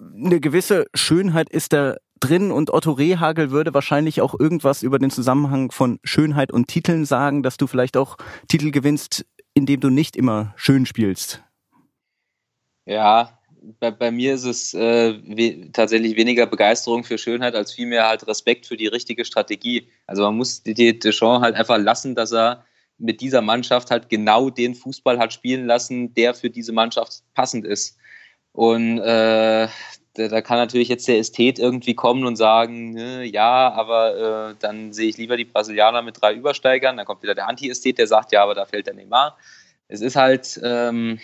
eine 0.00 0.40
gewisse 0.40 0.86
Schönheit 0.94 1.50
ist 1.50 1.72
da 1.72 1.96
drin 2.20 2.50
und 2.50 2.70
Otto 2.72 2.92
Rehagel 2.92 3.50
würde 3.50 3.74
wahrscheinlich 3.74 4.20
auch 4.20 4.38
irgendwas 4.38 4.82
über 4.82 4.98
den 4.98 5.10
Zusammenhang 5.10 5.70
von 5.70 6.00
Schönheit 6.04 6.52
und 6.52 6.68
Titeln 6.68 7.04
sagen, 7.04 7.42
dass 7.42 7.56
du 7.56 7.66
vielleicht 7.66 7.96
auch 7.96 8.16
Titel 8.48 8.70
gewinnst, 8.70 9.24
indem 9.54 9.80
du 9.80 9.90
nicht 9.90 10.16
immer 10.16 10.54
schön 10.56 10.86
spielst. 10.86 11.42
Ja, 12.86 13.38
bei, 13.80 13.90
bei 13.90 14.10
mir 14.10 14.34
ist 14.34 14.44
es 14.44 14.74
äh, 14.74 15.18
we 15.24 15.70
tatsächlich 15.72 16.16
weniger 16.16 16.46
Begeisterung 16.46 17.04
für 17.04 17.18
Schönheit 17.18 17.54
als 17.54 17.72
vielmehr 17.72 18.06
halt 18.06 18.26
Respekt 18.26 18.66
für 18.66 18.76
die 18.76 18.86
richtige 18.86 19.24
Strategie. 19.24 19.88
Also 20.06 20.22
man 20.22 20.36
muss 20.36 20.62
Didier 20.62 20.98
Deschamps 20.98 21.42
halt 21.42 21.54
einfach 21.54 21.78
lassen, 21.78 22.14
dass 22.14 22.32
er 22.32 22.64
mit 22.98 23.20
dieser 23.20 23.42
Mannschaft 23.42 23.90
halt 23.90 24.08
genau 24.08 24.50
den 24.50 24.74
Fußball 24.74 25.18
hat 25.18 25.32
spielen 25.32 25.66
lassen, 25.66 26.14
der 26.14 26.34
für 26.34 26.50
diese 26.50 26.72
Mannschaft 26.72 27.22
passend 27.34 27.64
ist. 27.64 27.96
Und 28.52 28.98
äh, 28.98 29.68
da 30.18 30.40
kann 30.40 30.58
natürlich 30.58 30.88
jetzt 30.88 31.06
der 31.06 31.18
Ästhet 31.18 31.58
irgendwie 31.58 31.94
kommen 31.94 32.26
und 32.26 32.36
sagen, 32.36 32.90
ne, 32.90 33.24
ja, 33.24 33.72
aber 33.72 34.50
äh, 34.50 34.54
dann 34.58 34.92
sehe 34.92 35.08
ich 35.08 35.16
lieber 35.16 35.36
die 35.36 35.44
Brasilianer 35.44 36.02
mit 36.02 36.20
drei 36.20 36.34
Übersteigern. 36.34 36.96
Dann 36.96 37.06
kommt 37.06 37.22
wieder 37.22 37.34
der 37.36 37.48
Anti-Ästhet, 37.48 37.98
der 37.98 38.08
sagt, 38.08 38.32
ja, 38.32 38.42
aber 38.42 38.54
da 38.54 38.66
fällt 38.66 38.86
der 38.86 38.94
Neymar. 38.94 39.38
Es 39.86 40.00
ist 40.00 40.16
halt, 40.16 40.60
ähm, 40.64 41.20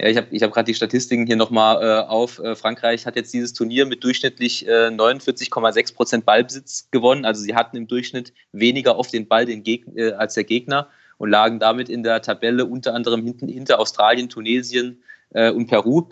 ja, 0.00 0.08
ich 0.08 0.16
habe 0.16 0.28
ich 0.30 0.42
hab 0.42 0.52
gerade 0.52 0.66
die 0.66 0.74
Statistiken 0.74 1.26
hier 1.26 1.36
nochmal 1.36 1.82
äh, 1.82 2.08
auf. 2.08 2.38
Äh, 2.38 2.56
Frankreich 2.56 3.04
hat 3.04 3.16
jetzt 3.16 3.34
dieses 3.34 3.52
Turnier 3.52 3.84
mit 3.84 4.02
durchschnittlich 4.02 4.66
äh, 4.66 4.88
49,6 4.88 5.94
Prozent 5.94 6.24
Ballbesitz 6.24 6.88
gewonnen. 6.90 7.26
Also 7.26 7.42
sie 7.42 7.54
hatten 7.54 7.76
im 7.76 7.86
Durchschnitt 7.86 8.32
weniger 8.52 8.96
auf 8.96 9.08
den 9.08 9.28
Ball 9.28 9.44
den 9.44 9.62
Geg 9.62 9.86
äh, 9.94 10.12
als 10.12 10.34
der 10.34 10.44
Gegner 10.44 10.88
und 11.18 11.28
lagen 11.28 11.58
damit 11.58 11.90
in 11.90 12.02
der 12.02 12.22
Tabelle 12.22 12.64
unter 12.64 12.94
anderem 12.94 13.22
hinten 13.22 13.46
hinter 13.46 13.78
Australien, 13.78 14.30
Tunesien 14.30 15.02
äh, 15.34 15.50
und 15.50 15.66
Peru. 15.66 16.08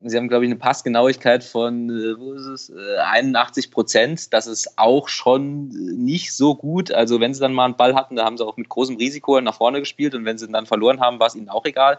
Sie 0.00 0.16
haben, 0.16 0.28
glaube 0.28 0.44
ich, 0.44 0.50
eine 0.50 0.58
Passgenauigkeit 0.58 1.42
von 1.42 1.90
äh, 1.90 2.18
wo 2.18 2.32
ist 2.32 2.46
es, 2.46 2.72
81 2.72 3.66
äh, 3.66 3.70
Prozent. 3.70 4.32
Das 4.32 4.46
ist 4.46 4.78
auch 4.78 5.08
schon 5.08 5.68
nicht 5.68 6.32
so 6.32 6.54
gut. 6.54 6.92
Also 6.92 7.18
wenn 7.20 7.34
sie 7.34 7.40
dann 7.40 7.52
mal 7.52 7.64
einen 7.64 7.76
Ball 7.76 7.96
hatten, 7.96 8.14
da 8.14 8.24
haben 8.24 8.38
sie 8.38 8.46
auch 8.46 8.56
mit 8.56 8.68
großem 8.68 8.96
Risiko 8.96 9.40
nach 9.40 9.56
vorne 9.56 9.80
gespielt 9.80 10.14
und 10.14 10.24
wenn 10.24 10.38
sie 10.38 10.46
dann 10.46 10.66
verloren 10.66 11.00
haben, 11.00 11.18
war 11.18 11.26
es 11.26 11.34
ihnen 11.34 11.48
auch 11.48 11.64
egal. 11.64 11.98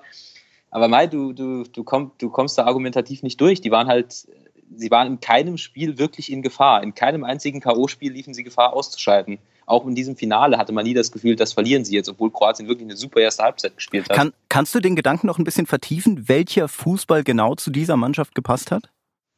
Aber 0.71 0.87
Mai, 0.87 1.07
du, 1.07 1.33
du, 1.33 1.63
du, 1.63 1.83
komm, 1.83 2.11
du 2.19 2.29
kommst 2.29 2.57
da 2.57 2.65
argumentativ 2.65 3.21
nicht 3.21 3.41
durch. 3.41 3.59
Die 3.59 3.71
waren 3.71 3.87
halt, 3.87 4.27
sie 4.75 4.91
waren 4.91 5.07
in 5.07 5.19
keinem 5.19 5.57
Spiel 5.57 5.97
wirklich 5.97 6.31
in 6.31 6.41
Gefahr. 6.41 6.83
In 6.83 6.95
keinem 6.95 7.25
einzigen 7.25 7.59
K.O.-Spiel 7.59 8.11
liefen 8.11 8.33
sie 8.33 8.43
Gefahr 8.43 8.73
auszuscheiden 8.73 9.39
auch 9.69 9.85
in 9.85 9.95
diesem 9.95 10.15
Finale 10.15 10.57
hatte 10.57 10.71
man 10.71 10.85
nie 10.85 10.93
das 10.93 11.11
Gefühl, 11.11 11.35
das 11.35 11.53
verlieren 11.53 11.85
sie 11.85 11.95
jetzt, 11.95 12.09
obwohl 12.09 12.31
Kroatien 12.31 12.67
wirklich 12.67 12.87
eine 12.87 12.97
super 12.97 13.21
erste 13.21 13.43
Halbzeit 13.43 13.75
gespielt 13.75 14.09
hat. 14.09 14.15
Kann, 14.15 14.33
kannst 14.49 14.73
du 14.75 14.79
den 14.79 14.95
Gedanken 14.95 15.27
noch 15.27 15.37
ein 15.37 15.43
bisschen 15.43 15.65
vertiefen, 15.65 16.27
welcher 16.27 16.67
Fußball 16.67 17.23
genau 17.23 17.55
zu 17.55 17.69
dieser 17.69 17.97
Mannschaft 17.97 18.35
gepasst 18.35 18.71
hat? 18.71 18.89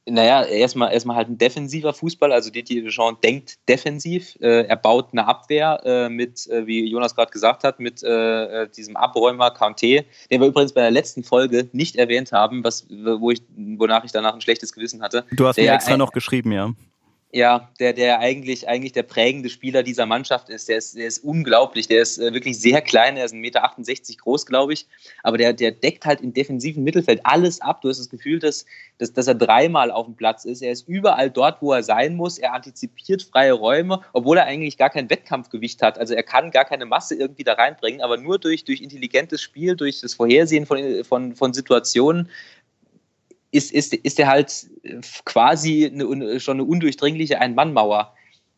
Naja, 0.08 0.44
erstmal 0.44 0.92
erstmal 0.92 1.16
halt 1.16 1.30
ein 1.30 1.38
defensiver 1.38 1.94
Fußball. 1.94 2.32
Also 2.32 2.50
Didier 2.50 2.84
Deschamps 2.84 3.22
denkt 3.22 3.60
defensiv. 3.70 4.36
Äh, 4.42 4.64
er 4.64 4.76
baut 4.76 5.10
eine 5.12 5.28
Abwehr 5.28 5.80
äh, 5.86 6.10
mit, 6.10 6.48
äh, 6.48 6.66
wie 6.66 6.90
Jonas 6.90 7.16
gerade 7.16 7.32
gesagt 7.32 7.64
hat, 7.64 7.80
mit 7.80 8.02
äh, 8.02 8.64
äh, 8.64 8.70
diesem 8.70 8.98
Abräumer 8.98 9.50
Kanté, 9.56 10.06
den 10.32 10.42
wir 10.42 10.48
übrigens 10.48 10.74
bei 10.74 10.82
der 10.82 10.92
letzten 10.92 11.24
Folge 11.24 11.70
nicht 11.72 11.98
erwähnt 11.98 12.32
haben, 12.32 12.64
was, 12.64 12.88
wo 12.90 13.30
ich, 13.30 13.44
wonach 13.56 14.04
ich 14.04 14.12
danach 14.12 14.34
ein 14.34 14.42
schlechtes 14.42 14.74
Gewissen 14.74 15.04
hatte. 15.04 15.24
Du 15.34 15.46
hast 15.46 15.58
mir 15.58 15.72
extra 15.72 15.98
noch 15.98 16.14
geschrieben, 16.14 16.52
ja 16.52 16.74
ja, 17.34 17.70
der, 17.80 17.94
der 17.94 18.20
eigentlich, 18.20 18.68
eigentlich 18.68 18.92
der 18.92 19.04
prägende 19.04 19.50
Spieler 19.50 19.84
dieser 19.84 20.06
Mannschaft 20.06 20.50
ist. 20.50 20.68
Der 20.68 20.78
ist, 20.78 20.98
der 20.98 21.08
ist 21.08 21.24
unglaublich. 21.24 21.88
Der 21.88 22.02
ist 22.02 22.18
äh, 22.18 22.34
wirklich 22.34 22.60
sehr 22.60 22.82
klein. 22.82 23.16
Er 23.16 23.24
ist 23.24 23.34
1,68 23.34 23.38
Meter 23.40 23.62
groß, 24.22 24.46
glaube 24.46 24.74
ich. 24.74 24.86
Aber 25.24 25.38
der, 25.38 25.54
der 25.54 25.72
deckt 25.72 26.06
halt 26.06 26.20
im 26.20 26.34
defensiven 26.34 26.84
Mittelfeld 26.84 27.22
alles 27.24 27.62
ab. 27.62 27.82
Du 27.82 27.90
hast 27.90 28.00
das 28.00 28.10
Gefühl, 28.10 28.40
dass, 28.40 28.66
dass, 28.98 29.14
dass 29.14 29.28
er 29.28 29.36
dreimal 29.36 29.92
auf 29.92 30.08
dem 30.08 30.16
Platz 30.16 30.44
ist. 30.44 30.62
Er 30.62 30.74
ist 30.74 30.90
überall 30.90 31.32
dort, 31.32 31.62
wo 31.62 31.72
er 31.72 31.84
sein 31.84 32.16
muss. 32.16 32.38
Er 32.38 32.54
antizipiert 32.54 33.24
freie 33.24 33.54
Räume, 33.54 34.02
obwohl 34.12 34.38
er 34.38 34.46
eigentlich 34.46 34.78
gar 34.78 34.90
kein 34.90 35.10
Wettkampfgewicht 35.10 35.82
hat. 35.82 35.98
Also 35.98 36.14
er 36.14 36.24
kann 36.24 36.52
gar 36.52 36.66
keine 36.66 36.86
Masse 36.86 37.16
irgendwie 37.16 37.46
da 37.46 37.54
reinbringen, 37.54 38.02
aber 38.02 38.18
nur 38.18 38.40
durch, 38.40 38.66
durch 38.66 38.82
intelligentes 38.82 39.42
Spiel, 39.42 39.78
durch 39.78 40.02
das 40.02 40.16
Vorhersehen 40.16 40.66
von, 40.66 41.06
von, 41.06 41.34
von 41.36 41.54
Situationen 41.54 42.30
ist, 43.51 43.72
ist, 43.72 43.93
ist 43.93 44.20
er 44.20 44.27
halt 44.27 44.67
quasi 45.25 45.86
eine, 45.86 46.39
schon 46.39 46.58
eine 46.58 46.63
undurchdringliche 46.63 47.39
Ein-Mann-Mauer. 47.39 48.13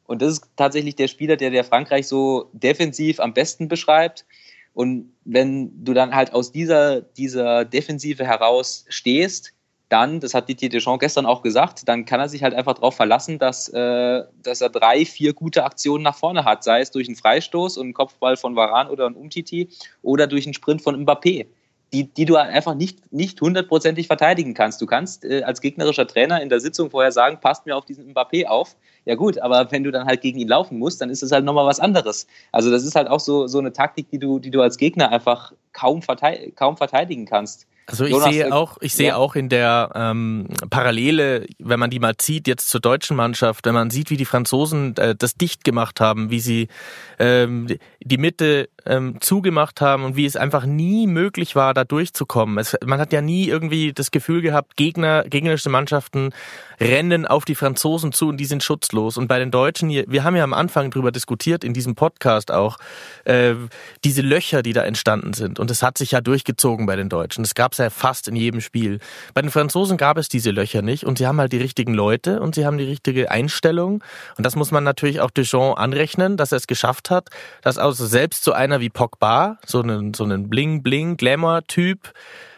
Und 0.05 0.21
das 0.21 0.33
ist 0.33 0.50
tatsächlich 0.55 0.95
der 0.95 1.07
Spieler, 1.07 1.35
der 1.35 1.50
der 1.50 1.63
Frankreich 1.63 2.07
so 2.07 2.50
defensiv 2.53 3.19
am 3.19 3.33
besten 3.33 3.67
beschreibt. 3.67 4.25
Und 4.73 5.13
wenn 5.23 5.83
du 5.83 5.93
dann 5.93 6.13
halt 6.13 6.33
aus 6.33 6.51
dieser, 6.51 7.01
dieser 7.01 7.65
Defensive 7.65 8.25
heraus 8.25 8.85
stehst, 8.89 9.53
dann, 9.89 10.19
das 10.19 10.33
hat 10.33 10.50
Didier 10.50 10.69
Deschamps 10.69 11.01
gestern 11.01 11.27
auch 11.27 11.43
gesagt, 11.43 11.88
dann 11.88 12.05
kann 12.05 12.19
er 12.19 12.27
sich 12.27 12.41
halt 12.41 12.55
einfach 12.55 12.73
darauf 12.73 12.95
verlassen, 12.95 13.38
dass, 13.38 13.69
äh, 13.69 14.23
dass 14.41 14.62
er 14.62 14.69
drei, 14.69 15.05
vier 15.05 15.33
gute 15.33 15.63
Aktionen 15.63 16.03
nach 16.03 16.15
vorne 16.15 16.45
hat, 16.45 16.63
sei 16.63 16.81
es 16.81 16.89
durch 16.89 17.07
einen 17.07 17.15
Freistoß 17.15 17.77
und 17.77 17.85
einen 17.85 17.93
Kopfball 17.93 18.35
von 18.35 18.55
Varan 18.55 18.89
oder 18.89 19.05
einen 19.05 19.15
Umtiti 19.15 19.69
oder 20.01 20.25
durch 20.25 20.47
einen 20.47 20.55
Sprint 20.55 20.81
von 20.81 21.05
Mbappé 21.05 21.45
die, 21.93 22.12
die 22.12 22.25
du 22.25 22.35
einfach 22.35 22.73
nicht, 22.73 23.13
nicht 23.13 23.39
hundertprozentig 23.39 24.07
verteidigen 24.07 24.55
kannst. 24.55 24.81
Du 24.81 24.88
kannst 24.88 25.23
äh, 25.23 25.43
als 25.43 25.62
gegnerischer 25.62 26.07
Trainer 26.07 26.41
in 26.41 26.50
der 26.50 26.59
Sitzung 26.59 26.89
vorher 26.89 27.12
sagen, 27.12 27.39
passt 27.39 27.67
mir 27.67 27.77
auf 27.77 27.85
diesen 27.85 28.13
Mbappé 28.13 28.47
auf. 28.47 28.75
Ja 29.05 29.15
gut, 29.15 29.38
aber 29.38 29.71
wenn 29.71 29.83
du 29.83 29.91
dann 29.91 30.07
halt 30.07 30.21
gegen 30.21 30.39
ihn 30.39 30.47
laufen 30.47 30.79
musst, 30.79 31.01
dann 31.01 31.09
ist 31.09 31.21
es 31.21 31.31
halt 31.31 31.45
nochmal 31.45 31.67
was 31.67 31.79
anderes. 31.79 32.25
Also 32.51 32.71
das 32.71 32.83
ist 32.83 32.95
halt 32.95 33.07
auch 33.07 33.19
so, 33.19 33.47
so 33.47 33.59
eine 33.59 33.71
Taktik, 33.71 34.09
die 34.09 34.17
du, 34.17 34.39
die 34.39 34.50
du 34.50 34.62
als 34.62 34.77
Gegner 34.77 35.12
einfach 35.12 35.53
kaum, 35.71 36.01
verteidigen, 36.01 36.55
kaum 36.55 36.77
verteidigen 36.77 37.25
kannst. 37.25 37.67
Also 37.86 38.06
ich 38.06 38.12
Jonas, 38.12 38.30
sehe 38.30 38.46
äh, 38.46 38.52
auch, 38.52 38.78
ich 38.80 38.94
sehe 38.94 39.10
ja. 39.10 39.16
auch 39.18 39.36
in 39.36 39.50
der 39.50 39.92
ähm, 39.94 40.48
Parallele, 40.70 41.46
wenn 41.60 41.80
man 41.80 41.90
die 41.90 42.00
mal 42.00 42.16
zieht 42.16 42.48
jetzt 42.48 42.70
zur 42.70 42.80
deutschen 42.80 43.18
Mannschaft, 43.18 43.66
wenn 43.66 43.74
man 43.74 43.90
sieht, 43.90 44.10
wie 44.10 44.18
die 44.18 44.25
Franzosen 44.25 44.96
äh, 44.98 45.16
das 45.16 45.36
dicht 45.36 45.63
gemacht 45.63 46.00
haben, 46.00 46.30
wie 46.30 46.40
sie 46.40 46.70
ähm, 47.20 47.68
die 48.00 48.18
Mitte 48.18 48.70
ähm, 48.86 49.18
zugemacht 49.20 49.82
haben 49.82 50.04
und 50.04 50.16
wie 50.16 50.25
es 50.25 50.36
einfach 50.36 50.66
nie 50.66 51.08
möglich 51.08 51.56
war, 51.56 51.74
da 51.74 51.84
durchzukommen. 51.84 52.58
Es, 52.58 52.78
man 52.86 53.00
hat 53.00 53.12
ja 53.12 53.22
nie 53.22 53.48
irgendwie 53.48 53.94
das 53.94 54.12
Gefühl 54.12 54.42
gehabt, 54.42 54.78
Gegner, 54.78 55.24
gegnerische 55.24 55.70
Mannschaften 55.70 56.32
rennen 56.80 57.25
auf 57.25 57.46
die 57.46 57.56
Franzosen 57.56 58.12
zu 58.12 58.30
und 58.30 58.38
die 58.38 58.46
sind 58.46 58.63
schutzlos. 58.63 59.18
Und 59.18 59.28
bei 59.28 59.40
den 59.40 59.52
Deutschen, 59.52 59.90
wir 59.90 60.24
haben 60.24 60.36
ja 60.36 60.44
am 60.44 60.54
Anfang 60.54 60.92
drüber 60.92 61.12
diskutiert, 61.12 61.63
in 61.63 61.74
diesem 61.74 61.96
Podcast 61.96 62.52
auch, 62.52 62.78
äh, 63.25 63.56
diese 64.04 64.22
Löcher, 64.22 64.63
die 64.63 64.74
da 64.74 64.84
entstanden 64.84 65.34
sind. 65.34 65.60
Und 65.60 65.72
es 65.72 65.84
hat 65.84 65.98
sich 65.98 66.12
ja 66.12 66.22
durchgezogen 66.22 66.86
bei 66.86 66.96
den 66.96 67.10
Deutschen. 67.10 67.44
Es 67.44 67.56
gab 67.56 67.73
es 67.74 67.77
ja 67.80 67.89
fast 67.89 68.27
in 68.27 68.36
jedem 68.36 68.62
Spiel. 68.62 69.00
Bei 69.34 69.42
den 69.42 69.51
Franzosen 69.51 69.98
gab 69.98 70.18
es 70.18 70.30
diese 70.30 70.51
Löcher 70.51 70.82
nicht 70.82 71.06
und 71.06 71.18
sie 71.18 71.27
haben 71.27 71.39
halt 71.39 71.51
die 71.51 71.58
richtigen 71.58 71.94
Leute 71.94 72.39
und 72.39 72.56
sie 72.56 72.65
haben 72.65 72.77
die 72.77 72.86
richtige 72.86 73.30
Einstellung. 73.32 74.03
Und 74.38 74.46
das 74.46 74.56
muss 74.56 74.72
man 74.72 74.84
natürlich 74.84 75.22
auch 75.22 75.32
Deschamps 75.32 75.80
anrechnen, 75.80 76.38
dass 76.38 76.51
er 76.51 76.58
es 76.58 76.68
geschafft 76.68 77.10
hat, 77.10 77.30
dass 77.62 77.77
also 77.77 78.06
selbst 78.06 78.44
so 78.44 78.53
einer 78.53 78.80
wie 78.80 78.89
Pogba, 78.89 79.58
so 79.65 79.82
einen, 79.82 80.13
so 80.13 80.24
einen 80.24 80.50
Bling-Bling-Glamour-Typ, 80.50 82.13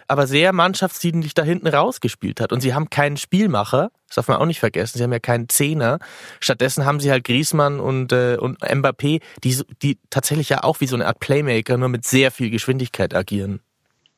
aber 0.07 0.27
sehr 0.27 0.53
mannschaftsdienlich 0.53 1.34
da 1.34 1.43
hinten 1.43 1.67
rausgespielt 1.67 2.39
hat. 2.39 2.51
Und 2.51 2.62
sie 2.62 2.74
haben 2.74 2.89
keinen 2.89 3.17
Spielmacher, 3.17 3.89
das 4.07 4.15
darf 4.15 4.27
man 4.27 4.38
auch 4.38 4.45
nicht 4.45 4.60
vergessen, 4.60 4.98
sie 4.98 5.03
haben 5.03 5.12
ja 5.12 5.19
keinen 5.19 5.50
Zehner. 5.50 6.00
Stattdessen 6.39 6.86
haben 6.86 7.00
sie 7.00 7.12
halt 7.12 7.24
Griezmann 7.24 7.79
und, 7.79 8.12
äh, 8.12 8.38
und 8.39 8.60
Mbappé, 8.62 9.22
die, 9.43 9.62
die 9.81 9.98
tatsächlich 10.10 10.50
ja 10.50 10.63
auch 10.63 10.79
wie 10.79 10.88
so 10.88 10.95
eine 10.95 11.07
Art 11.07 11.19
Playmaker 11.19 11.77
nur 11.77 11.89
mit 11.89 12.05
sehr 12.05 12.31
viel 12.31 12.50
Geschwindigkeit 12.50 13.15
agieren. 13.15 13.62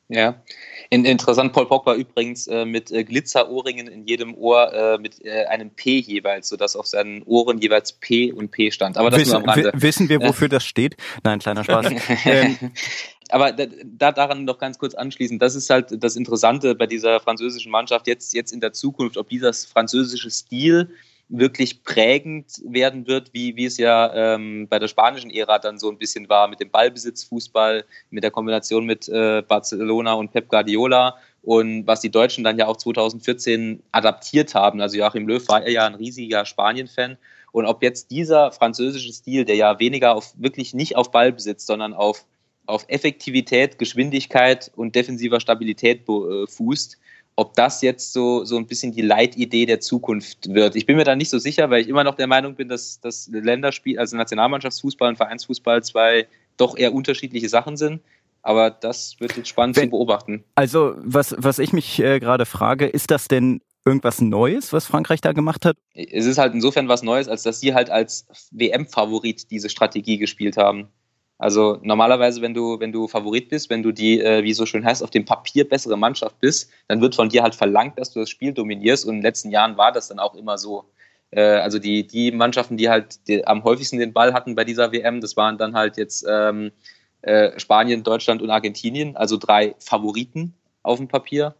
Ja, 0.10 0.42
interessant, 0.90 1.52
Paul 1.52 1.68
Pogba 1.68 1.94
übrigens 1.96 2.48
äh, 2.48 2.64
mit 2.64 2.92
äh, 2.92 3.04
Glitzerohrringen 3.04 3.88
in 3.88 4.08
jedem 4.08 4.36
Ohr 4.36 4.72
äh, 4.72 4.98
mit 4.98 5.24
äh, 5.26 5.44
einem 5.46 5.70
P 5.70 6.00
jeweils, 6.00 6.48
sodass 6.48 6.78
auf 6.78 6.88
seinen 6.88 7.24
Ohren 7.24 7.58
jeweils 7.58 7.92
P 7.92 8.32
und 8.32 8.52
P 8.52 8.72
stand. 8.72 8.98
Aber 8.98 9.10
das 9.10 9.20
wissen, 9.20 9.32
nur 9.32 9.42
am 9.42 9.50
Rande. 9.50 9.72
Wissen 9.76 10.08
wir, 10.08 10.22
wofür 10.22 10.48
das 10.48 10.64
steht? 10.64 10.96
Nein, 11.24 11.40
kleiner 11.40 11.66
Spaß. 11.66 11.88
ähm, 12.26 12.72
aber 13.30 13.52
da, 13.52 13.66
da, 13.84 14.14
daran 14.14 14.46
noch 14.46 14.60
ganz 14.60 14.78
kurz 14.78 14.96
anschließend, 14.96 15.42
das 15.42 15.56
ist 15.56 15.70
halt 15.70 16.02
das 16.02 16.16
Interessante 16.16 16.74
bei 16.76 16.88
dieser 16.88 17.20
französischen 17.20 17.74
Mannschaft 17.74 18.08
jetzt, 18.08 18.34
jetzt 18.34 18.54
in 18.54 18.62
der 18.62 18.72
Zukunft, 18.72 19.18
ob 19.18 19.28
dieser 19.28 19.52
französische 19.52 20.32
Stil 20.32 20.90
wirklich 21.29 21.84
prägend 21.84 22.62
werden 22.65 23.05
wird, 23.07 23.34
wie, 23.34 23.55
wie 23.55 23.65
es 23.65 23.77
ja 23.77 24.13
ähm, 24.13 24.67
bei 24.69 24.79
der 24.79 24.88
spanischen 24.88 25.29
Ära 25.29 25.60
dann 25.60 25.77
so 25.77 25.89
ein 25.89 25.98
bisschen 25.98 26.29
war 26.29 26.48
mit 26.48 26.60
dem 26.60 26.69
Ballbesitzfußball, 26.69 27.84
mit 28.12 28.24
der 28.24 28.31
Kombination 28.31 28.86
mit 28.86 29.10
äh, 29.10 29.43
Barcelona 29.46 30.13
und 30.13 30.31
Pep 30.31 30.48
Guardiola 30.48 31.17
und 31.41 31.86
was 31.86 32.01
die 32.01 32.12
Deutschen 32.12 32.43
dann 32.43 32.57
ja 32.57 32.67
auch 32.67 32.77
2014 32.77 33.84
adaptiert 33.91 34.55
haben. 34.55 34.79
Also 34.79 34.98
Joachim 34.98 35.27
Löw 35.27 35.46
war 35.50 35.67
ja 35.67 35.86
ein 35.86 35.96
riesiger 35.96 36.46
Spanien-Fan 36.46 37.17
und 37.51 37.65
ob 37.65 37.84
jetzt 37.84 38.12
dieser 38.12 38.51
französische 38.51 39.12
Stil, 39.12 39.43
der 39.43 39.55
ja 39.55 39.79
weniger 39.79 40.15
auf 40.15 40.34
wirklich 40.38 40.74
nicht 40.74 40.96
auf 40.96 41.12
Ballbesitz, 41.12 41.65
sondern 41.65 41.93
auf 41.93 42.25
auf 42.67 42.86
Effektivität, 42.89 43.79
Geschwindigkeit 43.79 44.72
und 44.75 44.93
defensiver 44.93 45.39
Stabilität 45.39 46.01
äh, 46.07 46.48
fußt, 46.48 46.98
ob 47.38 47.53
das 47.53 47.84
jetzt 47.84 48.13
so, 48.13 48.44
so 48.46 48.58
ein 48.58 48.65
bisschen 48.65 48.91
die 48.91 49.03
Leitidee 49.03 49.67
der 49.67 49.79
Zukunft 49.79 50.53
wird. 50.53 50.75
Ich 50.75 50.88
bin 50.88 50.98
mir 50.98 51.03
da 51.03 51.15
nicht 51.15 51.29
so 51.29 51.38
sicher, 51.38 51.70
weil 51.70 51.82
ich 51.82 51.88
immer 51.88 52.03
noch 52.03 52.15
der 52.15 52.25
Meinung 52.25 52.56
bin, 52.56 52.67
dass 52.67 53.00
das 53.00 53.29
Länderspiel, 53.32 54.00
also 54.00 54.17
Nationalmannschaftsfußball 54.17 55.10
und 55.10 55.17
Vereinsfußball 55.17 55.84
zwei 55.84 56.27
doch 56.58 56.75
eher 56.75 56.94
unterschiedliche 56.94 57.48
Sachen 57.48 57.77
sind. 57.77 58.01
Aber 58.41 58.72
das 58.72 59.17
wird 59.20 59.38
jetzt 59.38 59.50
spannend 59.50 59.75
Wenn, 59.75 59.86
zu 59.86 59.91
beobachten. 59.91 60.44
Also, 60.56 60.96
was, 60.98 61.36
was 61.38 61.60
ich 61.60 61.74
mich 61.74 62.00
äh, 62.00 62.20
gerade 62.20 62.48
frage, 62.48 62.88
ist 62.88 63.12
das 63.12 63.27
denn 63.27 63.62
irgendwas 63.86 64.20
Neues, 64.20 64.74
was 64.74 64.88
Frankreich 64.88 65.22
da 65.22 65.32
gemacht 65.34 65.63
hat? 65.63 65.77
Es 65.94 66.25
ist 66.25 66.39
halt 66.39 66.56
insofern 66.56 66.88
was 66.88 67.03
Neues, 67.03 67.27
als 67.27 67.44
dass 67.44 67.60
sie 67.60 67.75
halt 67.75 67.91
als 67.91 68.25
WM-Favorit 68.51 69.51
diese 69.51 69.70
Strategie 69.70 70.17
gespielt 70.17 70.58
haben. 70.58 70.89
Also 71.39 71.77
normalerweise, 71.84 72.41
wenn 72.41 72.53
du, 72.53 72.79
wenn 72.79 72.91
du 72.91 73.08
Favorit 73.08 73.50
bist, 73.50 73.70
wenn 73.70 73.84
du 73.84 73.91
die, 73.91 74.20
äh, 74.22 74.44
wie 74.44 74.53
so 74.53 74.65
schön 74.65 74.84
heißt, 74.84 75.03
auf 75.03 75.12
dem 75.12 75.25
Papier 75.25 75.70
bessere 75.70 75.98
Mannschaft 75.98 76.39
bist, 76.39 76.72
dann 76.88 77.00
wird 77.00 77.15
von 77.15 77.29
dir 77.29 77.44
halt 77.44 77.53
verlangt, 77.53 78.00
dass 78.00 78.12
du 78.12 78.20
das 78.20 78.29
Spiel 78.29 78.53
dominierst. 78.53 79.06
Und 79.06 79.15
in 79.15 79.15
den 79.17 79.24
letzten 79.24 79.51
Jahren 79.51 79.77
war 79.77 79.91
das 79.91 80.08
dann 80.08 80.20
auch 80.20 80.34
immer 80.34 80.58
so. 80.58 80.86
Äh, 81.29 81.41
also 81.41 81.77
die, 81.77 82.08
die 82.08 82.32
Mannschaften, 82.32 82.77
die 82.77 82.89
halt 82.89 83.27
die 83.27 83.46
am 83.46 83.63
häufigsten 83.63 84.00
den 84.00 84.13
Ball 84.13 84.34
hatten 84.34 84.56
bei 84.56 84.63
dieser 84.63 84.91
WM, 84.91 85.22
das 85.22 85.38
waren 85.38 85.58
dann 85.60 85.75
halt 85.75 85.98
jetzt 85.98 86.25
ähm, 86.27 86.72
äh, 87.22 87.60
Spanien, 87.60 88.03
Deutschland 88.03 88.41
und 88.41 88.50
Argentinien, 88.50 89.15
also 89.15 89.38
drei 89.38 89.75
Favoriten 89.79 90.56
auf 90.82 90.98
dem 90.98 91.08
Papier. 91.08 91.56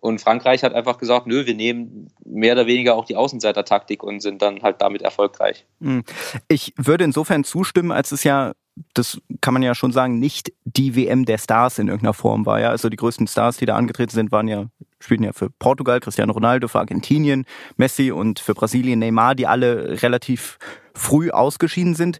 Und 0.00 0.20
Frankreich 0.20 0.62
hat 0.62 0.74
einfach 0.74 0.98
gesagt, 0.98 1.26
nö, 1.26 1.46
wir 1.46 1.54
nehmen 1.54 2.10
mehr 2.26 2.52
oder 2.52 2.66
weniger 2.66 2.94
auch 2.94 3.06
die 3.06 3.16
Außenseiter-Taktik 3.16 4.02
und 4.02 4.20
sind 4.20 4.42
dann 4.42 4.60
halt 4.60 4.82
damit 4.82 5.00
erfolgreich. 5.00 5.64
Hm. 5.80 6.04
Ich 6.46 6.74
würde 6.76 7.04
insofern 7.04 7.42
zustimmen, 7.42 7.90
als 7.90 8.12
es 8.12 8.22
ja 8.22 8.52
das 8.94 9.20
kann 9.40 9.54
man 9.54 9.62
ja 9.62 9.74
schon 9.74 9.92
sagen, 9.92 10.18
nicht 10.18 10.52
die 10.64 10.96
WM 10.96 11.24
der 11.24 11.38
Stars 11.38 11.78
in 11.78 11.88
irgendeiner 11.88 12.14
Form 12.14 12.46
war. 12.46 12.60
Ja, 12.60 12.70
also 12.70 12.88
die 12.88 12.96
größten 12.96 13.26
Stars, 13.26 13.56
die 13.56 13.66
da 13.66 13.76
angetreten 13.76 14.12
sind, 14.12 14.32
waren 14.32 14.48
ja 14.48 14.66
spielten 15.04 15.24
ja 15.24 15.32
für 15.32 15.50
Portugal, 15.50 16.00
Cristiano 16.00 16.32
Ronaldo, 16.32 16.66
für 16.66 16.80
Argentinien, 16.80 17.44
Messi 17.76 18.10
und 18.10 18.40
für 18.40 18.54
Brasilien 18.54 18.98
Neymar, 18.98 19.34
die 19.34 19.46
alle 19.46 20.02
relativ 20.02 20.58
früh 20.94 21.30
ausgeschieden 21.30 21.94
sind. 21.94 22.18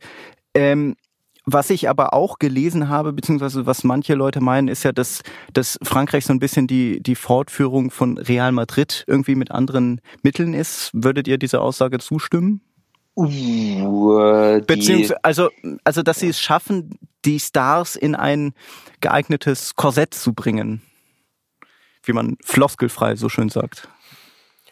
Ähm, 0.54 0.94
was 1.46 1.68
ich 1.68 1.90
aber 1.90 2.14
auch 2.14 2.38
gelesen 2.38 2.88
habe, 2.88 3.12
beziehungsweise 3.12 3.66
was 3.66 3.84
manche 3.84 4.14
Leute 4.14 4.40
meinen, 4.40 4.68
ist 4.68 4.82
ja, 4.82 4.92
dass, 4.92 5.22
dass 5.52 5.78
Frankreich 5.82 6.24
so 6.24 6.32
ein 6.32 6.38
bisschen 6.38 6.66
die, 6.66 7.02
die 7.02 7.16
Fortführung 7.16 7.90
von 7.90 8.16
Real 8.16 8.50
Madrid 8.52 9.04
irgendwie 9.06 9.34
mit 9.34 9.50
anderen 9.50 10.00
Mitteln 10.22 10.54
ist. 10.54 10.90
Würdet 10.94 11.28
ihr 11.28 11.36
dieser 11.36 11.60
Aussage 11.60 11.98
zustimmen? 11.98 12.62
Uh, 13.16 14.60
Beziehungsweise, 14.66 15.22
also, 15.24 15.50
also, 15.84 16.02
dass 16.02 16.20
sie 16.20 16.28
es 16.28 16.40
schaffen, 16.40 16.98
die 17.24 17.38
Stars 17.38 17.96
in 17.96 18.14
ein 18.14 18.54
geeignetes 19.00 19.76
Korsett 19.76 20.14
zu 20.14 20.32
bringen. 20.32 20.82
Wie 22.02 22.12
man 22.12 22.36
floskelfrei 22.44 23.16
so 23.16 23.28
schön 23.28 23.48
sagt. 23.48 23.88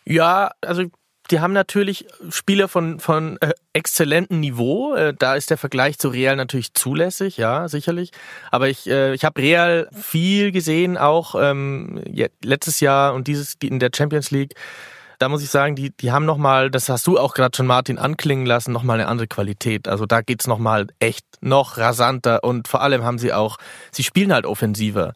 Ja, 0.04 0.50
also 0.60 0.84
die 1.30 1.40
haben 1.40 1.52
natürlich 1.52 2.06
Spieler 2.30 2.68
von, 2.68 3.00
von 3.00 3.38
äh, 3.40 3.52
exzellentem 3.72 4.40
Niveau. 4.40 4.94
Äh, 4.94 5.14
da 5.16 5.34
ist 5.34 5.50
der 5.50 5.56
Vergleich 5.56 5.98
zu 5.98 6.08
Real 6.08 6.36
natürlich 6.36 6.74
zulässig, 6.74 7.36
ja, 7.36 7.68
sicherlich. 7.68 8.10
Aber 8.50 8.68
ich, 8.68 8.88
äh, 8.88 9.14
ich 9.14 9.24
habe 9.24 9.40
Real 9.40 9.88
viel 9.92 10.52
gesehen, 10.52 10.98
auch 10.98 11.34
ähm, 11.38 12.02
letztes 12.42 12.80
Jahr 12.80 13.14
und 13.14 13.28
dieses 13.28 13.56
in 13.62 13.78
der 13.78 13.90
Champions 13.94 14.30
League 14.30 14.54
da 15.22 15.28
muss 15.28 15.44
ich 15.44 15.50
sagen, 15.50 15.76
die, 15.76 15.90
die 15.90 16.10
haben 16.10 16.24
nochmal, 16.24 16.68
das 16.68 16.88
hast 16.88 17.06
du 17.06 17.16
auch 17.16 17.34
gerade 17.34 17.56
schon 17.56 17.68
Martin 17.68 17.96
anklingen 17.96 18.44
lassen, 18.44 18.72
nochmal 18.72 18.98
eine 18.98 19.06
andere 19.06 19.28
Qualität. 19.28 19.86
Also 19.86 20.04
da 20.04 20.20
geht's 20.20 20.48
nochmal 20.48 20.88
echt 20.98 21.24
noch 21.40 21.78
rasanter 21.78 22.42
und 22.42 22.66
vor 22.66 22.82
allem 22.82 23.04
haben 23.04 23.18
sie 23.18 23.32
auch, 23.32 23.58
sie 23.92 24.02
spielen 24.02 24.32
halt 24.32 24.46
offensiver. 24.46 25.14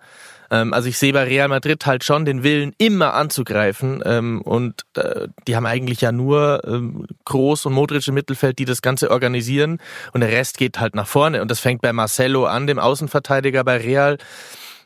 Ähm, 0.48 0.72
also 0.72 0.88
ich 0.88 0.96
sehe 0.96 1.12
bei 1.12 1.24
Real 1.24 1.48
Madrid 1.48 1.86
halt 1.86 2.04
schon 2.04 2.24
den 2.24 2.44
Willen, 2.44 2.72
immer 2.78 3.14
anzugreifen. 3.14 4.00
Ähm, 4.06 4.42
und 4.42 4.82
äh, 4.94 5.26
die 5.48 5.56
haben 5.56 5.66
eigentlich 5.66 6.02
ja 6.02 6.12
nur 6.12 6.62
ähm, 6.64 7.08
Groß 7.24 7.66
und 7.66 7.72
Modric 7.72 8.06
im 8.06 8.14
Mittelfeld, 8.14 8.60
die 8.60 8.64
das 8.64 8.82
Ganze 8.82 9.10
organisieren. 9.10 9.78
Und 10.12 10.20
der 10.20 10.30
Rest 10.30 10.56
geht 10.56 10.78
halt 10.78 10.94
nach 10.94 11.08
vorne. 11.08 11.42
Und 11.42 11.50
das 11.50 11.58
fängt 11.58 11.82
bei 11.82 11.92
Marcelo 11.92 12.46
an, 12.46 12.68
dem 12.68 12.78
Außenverteidiger 12.78 13.64
bei 13.64 13.78
Real. 13.78 14.18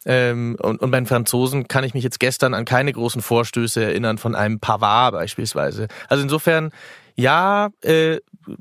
Ähm, 0.07 0.57
und, 0.61 0.81
und 0.81 0.91
bei 0.91 0.99
den 0.99 1.07
Franzosen 1.07 1.69
kann 1.69 1.85
ich 1.85 1.95
mich 1.95 2.05
jetzt 2.05 2.21
gestern 2.21 2.55
an 2.55 2.65
keine 2.65 2.93
großen 2.93 3.21
Vorstöße 3.21 3.85
erinnern 3.85 4.19
von 4.19 4.35
einem 4.35 4.61
Pavard 4.61 5.13
beispielsweise. 5.13 5.89
Also 6.09 6.23
insofern, 6.23 6.71
ja, 7.17 7.69
äh, 7.83 8.19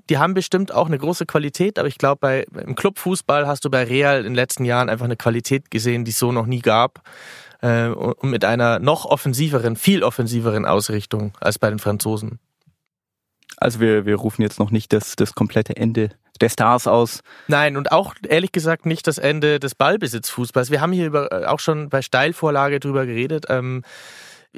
die 0.09 0.17
haben 0.17 0.33
bestimmt 0.33 0.73
auch 0.73 0.87
eine 0.87 0.97
große 0.97 1.25
Qualität, 1.25 1.79
aber 1.79 1.87
ich 1.87 1.97
glaube, 1.97 2.17
bei 2.19 2.45
im 2.65 2.75
Clubfußball 2.75 3.47
hast 3.47 3.63
du 3.63 3.69
bei 3.69 3.83
Real 3.83 4.19
in 4.19 4.25
den 4.25 4.35
letzten 4.35 4.65
Jahren 4.65 4.89
einfach 4.89 5.05
eine 5.05 5.15
Qualität 5.15 5.71
gesehen, 5.71 6.03
die 6.03 6.11
es 6.11 6.19
so 6.19 6.31
noch 6.31 6.45
nie 6.45 6.61
gab. 6.61 7.01
Äh, 7.61 7.87
und 7.87 8.29
mit 8.29 8.45
einer 8.45 8.79
noch 8.79 9.05
offensiveren, 9.05 9.75
viel 9.75 10.03
offensiveren 10.03 10.65
Ausrichtung 10.65 11.33
als 11.39 11.59
bei 11.59 11.69
den 11.69 11.79
Franzosen. 11.79 12.39
Also 13.57 13.79
wir, 13.79 14.05
wir 14.05 14.15
rufen 14.15 14.41
jetzt 14.41 14.59
noch 14.59 14.71
nicht 14.71 14.93
das, 14.93 15.15
das 15.15 15.33
komplette 15.33 15.75
Ende 15.75 16.09
der 16.39 16.49
Stars 16.49 16.87
aus. 16.87 17.21
Nein, 17.47 17.75
und 17.75 17.91
auch 17.91 18.15
ehrlich 18.27 18.51
gesagt 18.51 18.85
nicht 18.85 19.05
das 19.07 19.17
Ende 19.17 19.59
des 19.59 19.75
Ballbesitzfußballs. 19.75 20.71
Wir 20.71 20.79
haben 20.79 20.93
hier 20.93 21.07
über, 21.07 21.31
äh, 21.31 21.45
auch 21.45 21.59
schon 21.59 21.89
bei 21.89 22.01
Steilvorlage 22.01 22.79
drüber 22.79 23.05
geredet. 23.05 23.45
Ähm, 23.49 23.83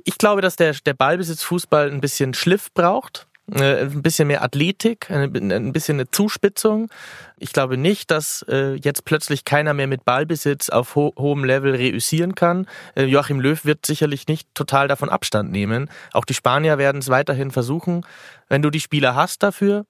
Ich 0.06 0.18
glaube, 0.18 0.42
dass 0.42 0.56
der, 0.56 0.74
der 0.86 0.94
Ballbesitzfußball 0.94 1.92
ein 1.92 2.00
bisschen 2.00 2.34
Schliff 2.34 2.72
braucht. 2.74 3.28
Äh, 3.54 3.82
ein 3.82 4.02
bisschen 4.02 4.28
mehr 4.28 4.44
Athletik, 4.44 5.10
ein 5.10 5.74
bisschen 5.74 5.98
eine 5.98 6.10
Zuspitzung. 6.10 6.90
Ich 7.38 7.52
glaube 7.52 7.76
nicht, 7.76 8.10
dass 8.12 8.46
äh, 8.48 8.76
jetzt 8.76 9.04
plötzlich 9.04 9.44
keiner 9.44 9.74
mehr 9.74 9.88
mit 9.88 10.06
Ballbesitz 10.06 10.70
auf 10.70 10.96
ho 10.96 11.14
hohem 11.18 11.44
Level 11.44 11.76
reüssieren 11.76 12.36
kann. 12.36 12.68
Äh, 12.96 13.06
Joachim 13.06 13.40
Löw 13.40 13.66
wird 13.66 13.86
sicherlich 13.86 14.28
nicht 14.28 14.48
total 14.54 14.88
davon 14.88 15.10
Abstand 15.10 15.52
nehmen. 15.52 15.90
Auch 16.14 16.24
die 16.24 16.34
Spanier 16.34 16.78
werden 16.78 17.00
es 17.00 17.10
weiterhin 17.10 17.52
versuchen. 17.52 18.06
Wenn 18.48 18.62
du 18.62 18.70
die 18.70 18.80
Spieler 18.80 19.16
hast 19.16 19.44
dafür, 19.44 19.86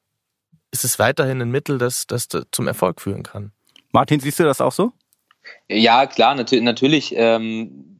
ist 0.72 0.86
es 0.86 0.98
weiterhin 0.98 1.42
ein 1.42 1.52
Mittel, 1.52 1.78
das, 1.78 2.08
das 2.08 2.30
zum 2.52 2.68
Erfolg 2.68 3.02
führen 3.02 3.24
kann. 3.24 3.52
Martin, 3.92 4.22
siehst 4.22 4.40
du 4.40 4.44
das 4.44 4.62
auch 4.62 4.72
so? 4.72 4.94
Ja, 5.68 6.06
klar, 6.08 6.36
natürlich. 6.36 6.64
natürlich 6.64 7.14
ähm, 7.16 7.91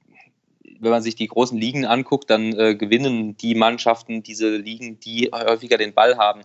wenn 0.82 0.92
man 0.92 1.04
sich 1.04 1.16
die 1.16 1.28
großen 1.28 1.58
Ligen 1.58 1.86
anguckt, 1.86 2.30
dann 2.30 2.54
äh, 2.58 2.76
gewinnen 2.76 3.38
die 3.38 3.56
Mannschaften 3.56 4.24
diese 4.24 4.58
Ligen, 4.58 5.00
die 5.00 5.30
häufiger 5.32 5.78
den 5.78 5.94
Ball 5.94 6.18
haben. 6.18 6.42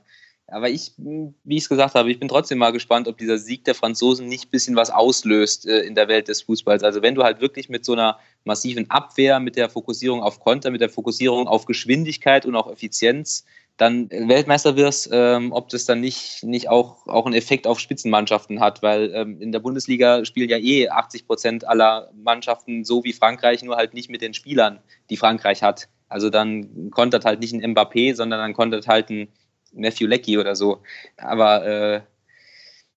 Aber 0.49 0.69
ich, 0.69 0.93
wie 0.97 1.57
ich 1.57 1.64
es 1.64 1.69
gesagt 1.69 1.97
habe, 1.97 2.11
ich 2.11 2.21
bin 2.21 2.28
trotzdem 2.28 2.59
mal 2.59 2.71
gespannt, 2.71 3.09
ob 3.09 3.19
dieser 3.19 3.38
Sieg 3.38 3.64
der 3.64 3.75
Franzosen 3.75 4.28
nicht 4.28 4.47
ein 4.47 4.50
bisschen 4.50 4.76
was 4.76 4.90
auslöst 4.90 5.66
äh, 5.66 5.81
in 5.81 5.97
der 5.97 6.07
Welt 6.07 6.28
des 6.28 6.43
Fußballs. 6.43 6.85
Also 6.85 7.02
wenn 7.02 7.16
du 7.16 7.25
halt 7.25 7.40
wirklich 7.40 7.69
mit 7.69 7.85
so 7.85 7.95
einer 7.95 8.19
massiven 8.45 8.88
Abwehr, 8.88 9.40
mit 9.40 9.57
der 9.57 9.69
Fokussierung 9.69 10.23
auf 10.23 10.38
Konter, 10.38 10.71
mit 10.71 10.81
der 10.81 10.90
Fokussierung 10.90 11.49
auf 11.49 11.64
Geschwindigkeit 11.64 12.47
und 12.47 12.55
auch 12.55 12.71
Effizienz 12.71 13.45
dann 13.76 14.11
Weltmeister 14.11 14.76
wirst, 14.76 15.11
ähm, 15.12 15.52
ob 15.52 15.68
das 15.68 15.85
dann 15.85 16.00
nicht, 16.00 16.42
nicht 16.42 16.68
auch, 16.68 17.06
auch 17.06 17.26
einen 17.26 17.35
Effekt 17.35 17.66
auf 17.66 17.78
Spitzenmannschaften 17.78 18.61
hat, 18.61 18.83
weil 18.83 19.12
ähm, 19.14 19.40
in 19.40 19.52
der 19.52 19.59
Bundesliga 19.59 20.25
spielen 20.25 20.49
ja 20.49 20.56
eh 20.56 20.88
80 20.88 21.26
Prozent 21.26 21.68
aller 21.68 22.11
Mannschaften 22.14 22.85
so 22.85 23.04
wie 23.04 23.12
Frankreich, 23.12 23.62
nur 23.62 23.76
halt 23.76 23.92
nicht 23.92 24.09
mit 24.09 24.23
den 24.23 24.33
Spielern, 24.33 24.80
die 25.11 25.18
Frankreich 25.18 25.62
hat. 25.62 25.88
Also 26.09 26.30
dann 26.30 26.90
kontert 26.90 27.25
halt 27.25 27.40
nicht 27.40 27.52
ein 27.52 27.75
Mbappé, 27.75 28.14
sondern 28.14 28.40
dann 28.40 28.54
kontert 28.54 28.87
halt 28.87 29.11
ein 29.11 29.28
Matthew 29.73 30.06
Leckie 30.06 30.38
oder 30.38 30.56
so. 30.56 30.83
Aber 31.18 31.66
äh, 31.66 32.00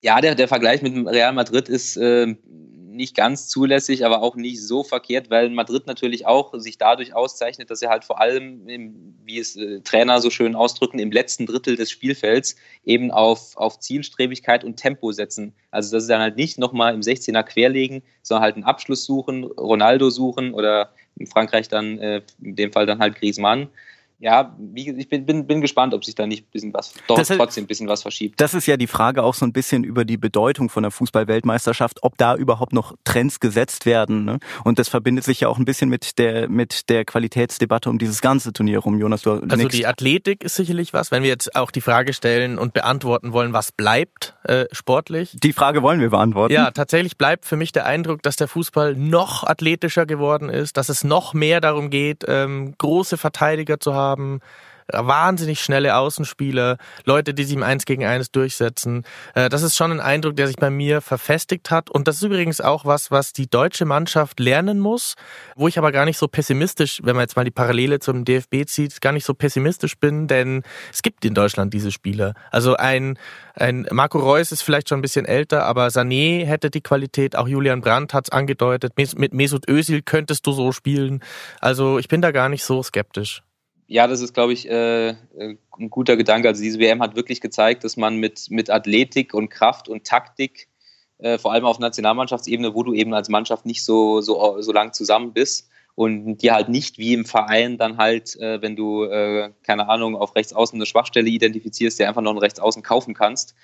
ja, 0.02 0.22
der, 0.22 0.36
der 0.36 0.48
Vergleich 0.48 0.82
mit 0.82 1.08
Real 1.08 1.34
Madrid 1.34 1.68
ist 1.68 1.98
äh, 1.98 2.36
nicht 3.00 3.16
ganz 3.16 3.48
zulässig, 3.48 4.06
aber 4.06 4.22
auch 4.22 4.36
nicht 4.36 4.62
so 4.62 4.84
verkehrt, 4.84 5.30
weil 5.30 5.50
Madrid 5.50 5.88
natürlich 5.88 6.28
auch 6.28 6.54
sich 6.60 6.78
dadurch 6.78 7.16
auszeichnet, 7.16 7.72
dass 7.72 7.82
er 7.82 7.90
halt 7.90 8.04
vor 8.04 8.20
allem, 8.20 8.68
im, 8.68 9.16
wie 9.24 9.40
es 9.40 9.56
äh, 9.56 9.80
Trainer 9.80 10.20
so 10.20 10.30
schön 10.30 10.54
ausdrücken, 10.54 11.00
im 11.00 11.10
letzten 11.10 11.46
Drittel 11.46 11.78
des 11.78 11.90
Spielfelds 11.90 12.58
eben 12.84 13.10
auf, 13.10 13.56
auf 13.56 13.80
Zielstrebigkeit 13.80 14.66
und 14.66 14.76
Tempo 14.76 15.14
setzen. 15.14 15.54
Also 15.72 15.96
dass 15.96 16.04
sie 16.04 16.10
dann 16.10 16.22
halt 16.22 16.36
nicht 16.36 16.60
nochmal 16.60 16.94
im 16.94 17.00
16er 17.00 17.44
querlegen, 17.44 18.04
sondern 18.22 18.44
halt 18.44 18.56
einen 18.56 18.66
Abschluss 18.66 19.06
suchen, 19.06 19.46
Ronaldo 19.46 20.10
suchen 20.10 20.54
oder 20.54 20.94
in 21.16 21.26
Frankreich 21.26 21.70
dann 21.70 22.00
äh, 22.00 22.22
in 22.42 22.58
dem 22.58 22.74
Fall 22.74 22.86
dann 22.86 23.00
halt 23.00 23.16
Griezmann 23.16 23.70
ja, 24.22 24.54
wie, 24.58 24.92
ich 24.92 25.08
bin, 25.08 25.26
bin, 25.26 25.48
bin 25.48 25.62
gespannt, 25.62 25.94
ob 25.94 26.04
sich 26.04 26.14
da 26.14 26.28
nicht 26.28 26.44
ein 26.44 26.52
bisschen 26.52 26.74
was, 26.74 26.94
doch 27.08 27.16
das 27.16 27.30
trotzdem 27.30 27.64
ein 27.64 27.68
bisschen 27.68 27.88
was 27.88 28.02
verschiebt. 28.02 28.40
Das 28.42 28.54
ist 28.54 28.68
ja 28.68 28.76
die 28.76 28.88
Frage 28.88 29.24
auch 29.24 29.34
so 29.34 29.46
ein 29.46 29.54
bisschen 29.54 29.86
über 29.86 30.04
die 30.04 30.18
Bedeutung 30.18 30.70
von 30.70 30.84
der 30.84 30.92
Fußball-Weltmeisterschaft, 30.92 32.00
ob 32.04 32.18
da 32.18 32.36
überhaupt 32.36 32.74
noch 32.74 32.96
Trends 33.06 33.40
gesetzt 33.40 33.86
werden. 33.86 34.26
Ne? 34.26 34.40
Und 34.66 34.78
das 34.78 34.90
verbindet 34.90 35.24
sich 35.24 35.40
ja 35.40 35.48
auch 35.48 35.58
ein 35.58 35.64
bisschen 35.64 35.90
mit 35.90 36.20
der, 36.20 36.50
mit 36.50 36.90
der 36.90 37.06
Qualitätsdebatte 37.06 37.90
um 37.90 37.98
dieses 37.98 38.20
ganze 38.20 38.52
Turnier 38.52 38.80
rum, 38.80 39.00
Jonas. 39.00 39.22
Du 39.22 39.32
also 39.32 39.56
nix. 39.56 39.74
die 39.74 39.88
Athletik 39.88 40.44
ist 40.44 40.56
sicherlich 40.56 40.92
was, 40.92 41.12
wenn 41.12 41.24
wir 41.24 41.30
jetzt 41.30 41.56
auch 41.56 41.72
die 41.72 41.82
Frage 41.82 42.12
stellen 42.12 42.58
und 42.60 42.74
beantworten 42.74 43.32
wollen, 43.32 43.54
was 43.54 43.72
bleibt 43.72 44.36
äh, 44.44 44.66
sportlich. 44.74 45.38
Die 45.42 45.54
Frage 45.54 45.82
wollen 45.82 46.02
wir 46.02 46.10
beantworten. 46.10 46.54
Ja, 46.54 46.72
tatsächlich 46.72 47.18
bleibt 47.18 47.46
für 47.46 47.56
mich 47.56 47.72
der 47.72 47.86
Eindruck, 47.86 48.22
dass 48.24 48.36
der 48.36 48.50
Fußball 48.50 48.96
noch 48.96 49.46
athletischer 49.46 50.06
geworden 50.06 50.50
ist, 50.50 50.76
dass 50.76 50.90
es 50.90 51.06
noch 51.06 51.34
mehr 51.34 51.62
darum 51.62 51.90
geht, 51.90 52.26
ähm, 52.28 52.74
große 52.78 53.16
Verteidiger 53.16 53.80
zu 53.80 53.94
haben 53.94 54.09
haben, 54.10 54.42
wahnsinnig 54.92 55.62
schnelle 55.62 55.96
Außenspieler, 55.96 56.78
Leute, 57.06 57.34
die 57.34 57.44
sich 57.44 57.56
im 57.56 57.64
Eins 57.64 57.86
gegen 57.86 58.06
Eins 58.06 58.32
durchsetzen. 58.32 59.04
Äh, 59.36 59.50
das 59.50 59.62
ist 59.62 59.76
schon 59.76 59.92
ein 59.92 60.00
Eindruck, 60.00 60.36
der 60.36 60.48
sich 60.48 60.58
bei 60.58 60.70
mir 60.70 61.02
verfestigt 61.02 61.72
hat. 61.72 61.90
Und 61.90 62.08
das 62.08 62.18
ist 62.18 62.24
übrigens 62.24 62.62
auch 62.62 62.86
was, 62.86 63.12
was 63.12 63.34
die 63.34 63.50
deutsche 63.50 63.86
Mannschaft 63.86 64.40
lernen 64.40 64.80
muss, 64.80 65.16
wo 65.56 65.68
ich 65.68 65.78
aber 65.78 65.92
gar 65.92 66.06
nicht 66.06 66.18
so 66.18 66.28
pessimistisch, 66.28 67.02
wenn 67.04 67.16
man 67.16 67.24
jetzt 67.24 67.36
mal 67.36 67.46
die 67.46 67.52
Parallele 67.52 68.00
zum 68.00 68.26
DFB 68.26 68.66
zieht, 68.66 69.02
gar 69.02 69.12
nicht 69.12 69.26
so 69.26 69.34
pessimistisch 69.34 69.98
bin, 69.98 70.28
denn 70.28 70.64
es 70.92 71.02
gibt 71.02 71.26
in 71.26 71.34
Deutschland 71.34 71.74
diese 71.74 71.92
Spieler. 71.92 72.34
Also 72.52 72.76
ein, 72.76 73.18
ein 73.56 73.88
Marco 73.92 74.20
Reus 74.20 74.52
ist 74.52 74.62
vielleicht 74.62 74.90
schon 74.90 75.00
ein 75.00 75.04
bisschen 75.04 75.26
älter, 75.26 75.66
aber 75.66 75.88
Sané 75.88 76.46
hätte 76.46 76.70
die 76.70 76.82
Qualität, 76.82 77.36
auch 77.36 77.48
Julian 77.48 77.82
Brandt 77.82 78.14
hat 78.14 78.26
es 78.26 78.32
angedeutet, 78.32 78.94
mit 78.98 79.34
Mesut 79.34 79.68
Özil 79.68 80.02
könntest 80.02 80.46
du 80.48 80.52
so 80.52 80.72
spielen. 80.72 81.22
Also 81.60 82.00
ich 82.00 82.08
bin 82.08 82.22
da 82.22 82.32
gar 82.32 82.50
nicht 82.50 82.64
so 82.64 82.82
skeptisch 82.84 83.42
ja, 83.90 84.06
das 84.08 84.22
ist, 84.22 84.36
glaube 84.36 84.54
ich, 84.54 84.70
äh, 84.70 85.16
ein 85.40 85.90
guter 85.90 86.16
Gedanke. 86.16 86.48
Also 86.48 86.62
diese 86.62 86.80
WM 86.80 87.02
hat 87.02 87.16
wirklich 87.16 87.42
gezeigt, 87.42 87.84
dass 87.84 87.98
man 87.98 88.18
mit, 88.18 88.52
mit 88.52 88.70
Athletik 88.70 89.34
und 89.34 89.50
Kraft 89.50 89.90
und 89.90 90.06
Taktik, 90.06 90.68
äh, 91.18 91.40
vor 91.40 91.52
allem 91.52 91.66
auf 91.66 91.80
Nationalmannschaftsebene, 91.80 92.76
wo 92.76 92.84
du 92.84 92.94
eben 92.94 93.16
als 93.16 93.30
Mannschaft 93.30 93.66
nicht 93.66 93.84
so, 93.84 94.22
so, 94.22 94.62
so 94.62 94.72
lang 94.72 94.94
zusammen 94.94 95.34
bist 95.34 95.70
und 95.96 96.38
dir 96.38 96.54
halt 96.54 96.70
nicht 96.70 97.00
wie 97.00 97.14
im 97.14 97.26
Verein 97.26 97.80
dann 97.80 97.98
halt, 97.98 98.36
äh, 98.40 98.62
wenn 98.62 98.76
du, 98.76 99.06
äh, 99.06 99.52
keine 99.64 99.90
Ahnung, 99.90 100.16
auf 100.16 100.36
Rechtsaußen 100.36 100.78
eine 100.78 100.86
Schwachstelle 100.86 101.28
identifizierst, 101.28 102.00
der 102.00 102.10
einfach 102.10 102.22
noch 102.22 102.32
einen 102.32 102.40
Rechtsaußen 102.40 102.84
kaufen 102.84 103.16
kannst, 103.16 103.56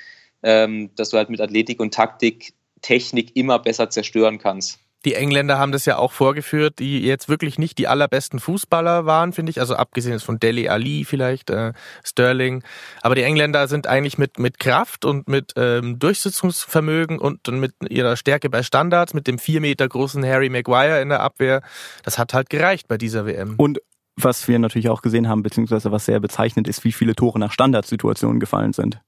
ähm, 0.41 0.89
dass 0.95 1.11
du 1.11 1.17
halt 1.17 1.29
mit 1.29 1.39
Athletik 1.39 1.79
und 1.79 1.93
Taktik 1.93 2.53
Technik 2.81 3.35
immer 3.35 3.59
besser 3.59 3.89
zerstören 3.91 4.39
kannst. 4.39 4.79
Die 5.05 5.13
Engländer 5.13 5.59
haben 5.59 5.71
das 5.71 5.85
ja 5.85 5.97
auch 5.97 6.11
vorgeführt, 6.11 6.79
die 6.79 7.05
jetzt 7.05 7.29
wirklich 7.29 7.59
nicht 7.59 7.77
die 7.77 7.87
allerbesten 7.87 8.39
Fußballer 8.39 9.05
waren, 9.05 9.33
finde 9.33 9.51
ich. 9.51 9.59
Also 9.59 9.75
abgesehen 9.75 10.19
von 10.19 10.39
Deli 10.39 10.67
Ali 10.67 11.05
vielleicht, 11.05 11.51
äh, 11.51 11.73
Sterling. 12.03 12.63
Aber 13.01 13.13
die 13.13 13.21
Engländer 13.21 13.67
sind 13.67 13.85
eigentlich 13.85 14.17
mit, 14.17 14.39
mit 14.39 14.57
Kraft 14.57 15.05
und 15.05 15.27
mit 15.27 15.53
ähm, 15.57 15.99
Durchsetzungsvermögen 15.99 17.19
und, 17.19 17.47
und 17.47 17.59
mit 17.59 17.73
ihrer 17.87 18.17
Stärke 18.17 18.49
bei 18.49 18.63
Standards, 18.63 19.13
mit 19.13 19.27
dem 19.27 19.37
vier 19.37 19.61
Meter 19.61 19.87
großen 19.87 20.25
Harry 20.25 20.49
Maguire 20.49 21.01
in 21.01 21.09
der 21.09 21.19
Abwehr, 21.19 21.61
das 22.03 22.17
hat 22.17 22.33
halt 22.33 22.49
gereicht 22.49 22.87
bei 22.87 22.97
dieser 22.97 23.27
WM. 23.27 23.55
Und 23.57 23.79
was 24.15 24.47
wir 24.47 24.57
natürlich 24.57 24.89
auch 24.89 25.03
gesehen 25.03 25.29
haben, 25.29 25.43
beziehungsweise 25.43 25.91
was 25.91 26.05
sehr 26.05 26.19
bezeichnet 26.19 26.67
ist, 26.67 26.83
wie 26.83 26.91
viele 26.91 27.15
Tore 27.15 27.37
nach 27.37 27.51
Standardsituationen 27.51 28.39
gefallen 28.39 28.73
sind. 28.73 28.99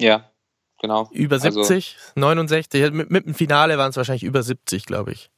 Ja, 0.00 0.30
genau. 0.80 1.08
Über 1.12 1.38
70, 1.38 1.96
also, 2.14 2.20
69, 2.20 2.90
mit, 2.92 3.10
mit 3.10 3.26
dem 3.26 3.34
Finale 3.34 3.78
waren 3.78 3.90
es 3.90 3.96
wahrscheinlich 3.96 4.24
über 4.24 4.42
70, 4.42 4.86
glaube 4.86 5.12
ich. 5.12 5.30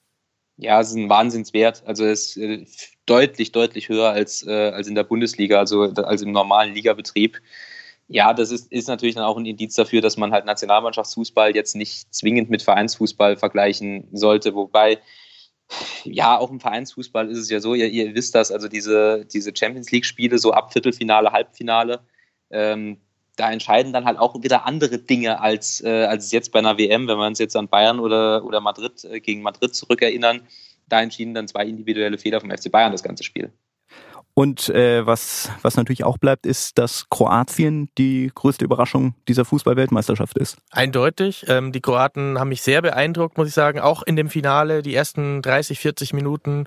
Ja, 0.57 0.81
es 0.81 0.91
ist 0.91 0.97
ein 0.97 1.09
Wahnsinnswert. 1.09 1.83
Also 1.87 2.05
es 2.05 2.37
ist 2.37 2.37
äh, 2.37 2.67
deutlich, 3.07 3.53
deutlich 3.53 3.89
höher 3.89 4.11
als, 4.11 4.47
äh, 4.47 4.71
als 4.71 4.89
in 4.89 4.95
der 4.95 5.05
Bundesliga, 5.05 5.59
also 5.59 5.83
als 5.83 6.23
im 6.23 6.33
normalen 6.33 6.75
Ligabetrieb. 6.75 7.41
Ja, 8.09 8.35
das 8.35 8.51
ist, 8.51 8.71
ist 8.71 8.89
natürlich 8.89 9.15
dann 9.15 9.25
auch 9.25 9.39
ein 9.39 9.47
Indiz 9.47 9.75
dafür, 9.75 10.03
dass 10.03 10.17
man 10.17 10.33
halt 10.33 10.45
Nationalmannschaftsfußball 10.45 11.55
jetzt 11.55 11.77
nicht 11.77 12.13
zwingend 12.13 12.51
mit 12.51 12.61
Vereinsfußball 12.61 13.37
vergleichen 13.37 14.09
sollte. 14.13 14.55
Wobei, 14.55 14.99
ja, 16.05 16.37
auch 16.37 16.51
im 16.51 16.61
Vereinsfußball 16.61 17.31
ist 17.31 17.39
es 17.39 17.49
ja 17.51 17.61
so, 17.61 17.75
ihr, 17.75 17.89
ihr 17.89 18.15
wisst 18.15 18.35
das, 18.35 18.51
also 18.51 18.69
diese, 18.69 19.25
diese 19.33 19.53
Champions 19.57 19.91
League-Spiele, 19.93 20.39
so 20.39 20.53
ab 20.53 20.73
Viertelfinale, 20.73 21.33
Halbfinale, 21.33 22.01
ähm, 22.51 22.99
da 23.37 23.51
entscheiden 23.51 23.93
dann 23.93 24.05
halt 24.05 24.19
auch 24.19 24.43
wieder 24.43 24.67
andere 24.67 24.99
Dinge 24.99 25.41
als, 25.41 25.83
äh, 25.83 26.05
als 26.05 26.33
jetzt 26.33 26.53
bei 26.53 26.59
einer 26.59 26.79
WM, 26.79 27.09
wenn 27.09 27.19
wir 27.19 27.27
uns 27.27 27.39
jetzt 27.39 27.57
an 27.57 27.69
Bayern 27.69 28.01
oder, 28.01 28.45
oder 28.45 28.61
Madrid 28.61 29.05
äh, 29.05 29.21
gegen 29.21 29.43
Madrid 29.43 29.75
zurückerinnern. 29.75 30.43
Da 30.89 31.01
entschieden 31.03 31.35
dann 31.35 31.49
zwei 31.49 31.67
individuelle 31.67 32.19
Fehler 32.19 32.41
vom 32.41 32.51
FC 32.51 32.71
Bayern 32.71 32.93
das 32.93 33.03
ganze 33.03 33.25
Spiel. 33.25 33.53
Und 34.35 34.69
äh, 34.71 35.05
was, 35.05 35.51
was 35.63 35.77
natürlich 35.77 36.05
auch 36.05 36.17
bleibt, 36.17 36.47
ist, 36.47 36.79
dass 36.79 37.09
Kroatien 37.11 37.91
die 37.99 38.31
größte 38.35 38.65
Überraschung 38.65 39.15
dieser 39.29 39.45
Fußball-Weltmeisterschaft 39.45 40.39
ist. 40.39 40.57
Eindeutig. 40.71 41.45
Ähm, 41.49 41.73
die 41.73 41.81
Kroaten 41.81 42.39
haben 42.39 42.49
mich 42.49 42.63
sehr 42.63 42.81
beeindruckt, 42.81 43.37
muss 43.37 43.49
ich 43.49 43.55
sagen. 43.55 43.81
Auch 43.81 44.03
in 44.03 44.17
dem 44.17 44.31
Finale, 44.31 44.83
die 44.83 44.95
ersten 44.95 45.43
30, 45.43 45.81
40 45.81 46.13
Minuten 46.13 46.67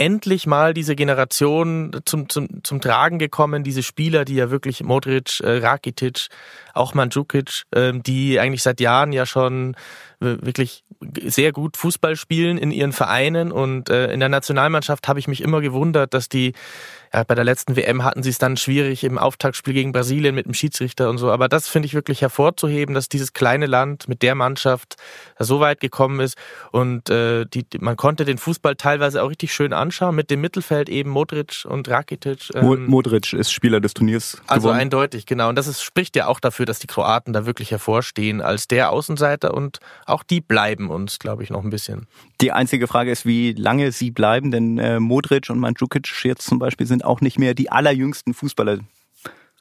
endlich 0.00 0.46
mal 0.46 0.72
diese 0.72 0.96
Generation 0.96 2.00
zum, 2.06 2.30
zum, 2.30 2.64
zum 2.64 2.80
Tragen 2.80 3.18
gekommen, 3.18 3.64
diese 3.64 3.82
Spieler, 3.82 4.24
die 4.24 4.34
ja 4.34 4.50
wirklich 4.50 4.82
Modric, 4.82 5.40
äh, 5.40 5.58
Rakitic, 5.58 6.28
auch 6.72 6.94
Mandzukic, 6.94 7.64
äh, 7.72 7.92
die 7.94 8.40
eigentlich 8.40 8.62
seit 8.62 8.80
Jahren 8.80 9.12
ja 9.12 9.26
schon 9.26 9.76
wirklich 10.22 10.84
sehr 11.24 11.50
gut 11.50 11.78
Fußball 11.78 12.14
spielen 12.14 12.58
in 12.58 12.70
ihren 12.72 12.92
Vereinen. 12.92 13.52
Und 13.52 13.88
äh, 13.88 14.12
in 14.12 14.20
der 14.20 14.28
Nationalmannschaft 14.28 15.08
habe 15.08 15.18
ich 15.18 15.28
mich 15.28 15.40
immer 15.40 15.62
gewundert, 15.62 16.12
dass 16.12 16.28
die 16.28 16.52
ja, 17.12 17.24
bei 17.24 17.34
der 17.34 17.44
letzten 17.44 17.74
WM 17.74 18.04
hatten 18.04 18.22
sie 18.22 18.30
es 18.30 18.38
dann 18.38 18.56
schwierig 18.56 19.02
im 19.02 19.18
Auftaktspiel 19.18 19.74
gegen 19.74 19.90
Brasilien 19.90 20.34
mit 20.34 20.46
dem 20.46 20.54
Schiedsrichter 20.54 21.10
und 21.10 21.18
so. 21.18 21.30
Aber 21.32 21.48
das 21.48 21.66
finde 21.66 21.86
ich 21.86 21.94
wirklich 21.94 22.22
hervorzuheben, 22.22 22.94
dass 22.94 23.08
dieses 23.08 23.32
kleine 23.32 23.66
Land 23.66 24.06
mit 24.08 24.22
der 24.22 24.36
Mannschaft 24.36 24.94
so 25.38 25.58
weit 25.58 25.80
gekommen 25.80 26.20
ist 26.20 26.36
und 26.70 27.10
äh, 27.10 27.46
die, 27.46 27.66
man 27.80 27.96
konnte 27.96 28.24
den 28.24 28.38
Fußball 28.38 28.76
teilweise 28.76 29.24
auch 29.24 29.30
richtig 29.30 29.52
schön 29.52 29.72
anschauen 29.72 30.14
mit 30.14 30.30
dem 30.30 30.40
Mittelfeld 30.40 30.88
eben 30.88 31.10
Modric 31.10 31.64
und 31.68 31.88
Rakitic. 31.88 32.50
Ähm, 32.54 32.86
Modric 32.86 33.32
ist 33.32 33.52
Spieler 33.52 33.80
des 33.80 33.94
Turniers. 33.94 34.40
Also 34.46 34.68
gewonnen. 34.68 34.80
eindeutig, 34.80 35.26
genau. 35.26 35.48
Und 35.48 35.56
das 35.56 35.66
ist, 35.66 35.82
spricht 35.82 36.14
ja 36.14 36.28
auch 36.28 36.38
dafür, 36.38 36.64
dass 36.64 36.78
die 36.78 36.86
Kroaten 36.86 37.32
da 37.32 37.44
wirklich 37.44 37.72
hervorstehen 37.72 38.40
als 38.40 38.68
der 38.68 38.92
Außenseiter 38.92 39.52
und 39.52 39.80
auch 40.06 40.22
die 40.22 40.40
bleiben 40.40 40.90
uns, 40.90 41.18
glaube 41.18 41.42
ich, 41.42 41.50
noch 41.50 41.64
ein 41.64 41.70
bisschen. 41.70 42.06
Die 42.40 42.52
einzige 42.52 42.86
Frage 42.86 43.10
ist, 43.10 43.26
wie 43.26 43.52
lange 43.52 43.90
sie 43.92 44.12
bleiben, 44.12 44.50
denn 44.50 44.78
äh, 44.78 45.00
Modric 45.00 45.50
und 45.50 45.58
Mandzukic 45.58 46.24
jetzt 46.24 46.46
zum 46.46 46.58
Beispiel 46.58 46.86
sind 46.86 46.99
auch 47.02 47.20
nicht 47.20 47.38
mehr 47.38 47.54
die 47.54 47.70
allerjüngsten 47.70 48.34
Fußballer. 48.34 48.80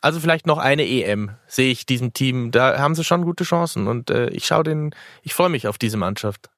Also 0.02 0.20
vielleicht 0.20 0.48
noch 0.48 0.58
eine 0.58 0.88
EM 0.88 1.32
sehe 1.48 1.72
ich 1.72 1.86
diesem 1.86 2.14
Team. 2.14 2.52
Da 2.52 2.80
haben 2.80 2.96
sie 2.96 3.04
schon 3.04 3.26
gute 3.26 3.44
Chancen 3.44 3.88
und 3.88 4.10
äh, 4.10 4.30
ich 4.30 4.46
schaue 4.46 4.64
den, 4.64 4.96
ich 5.24 5.34
freue 5.34 5.50
mich 5.50 5.68
auf 5.68 5.78
diese 5.78 5.98
Mannschaft. 5.98 6.50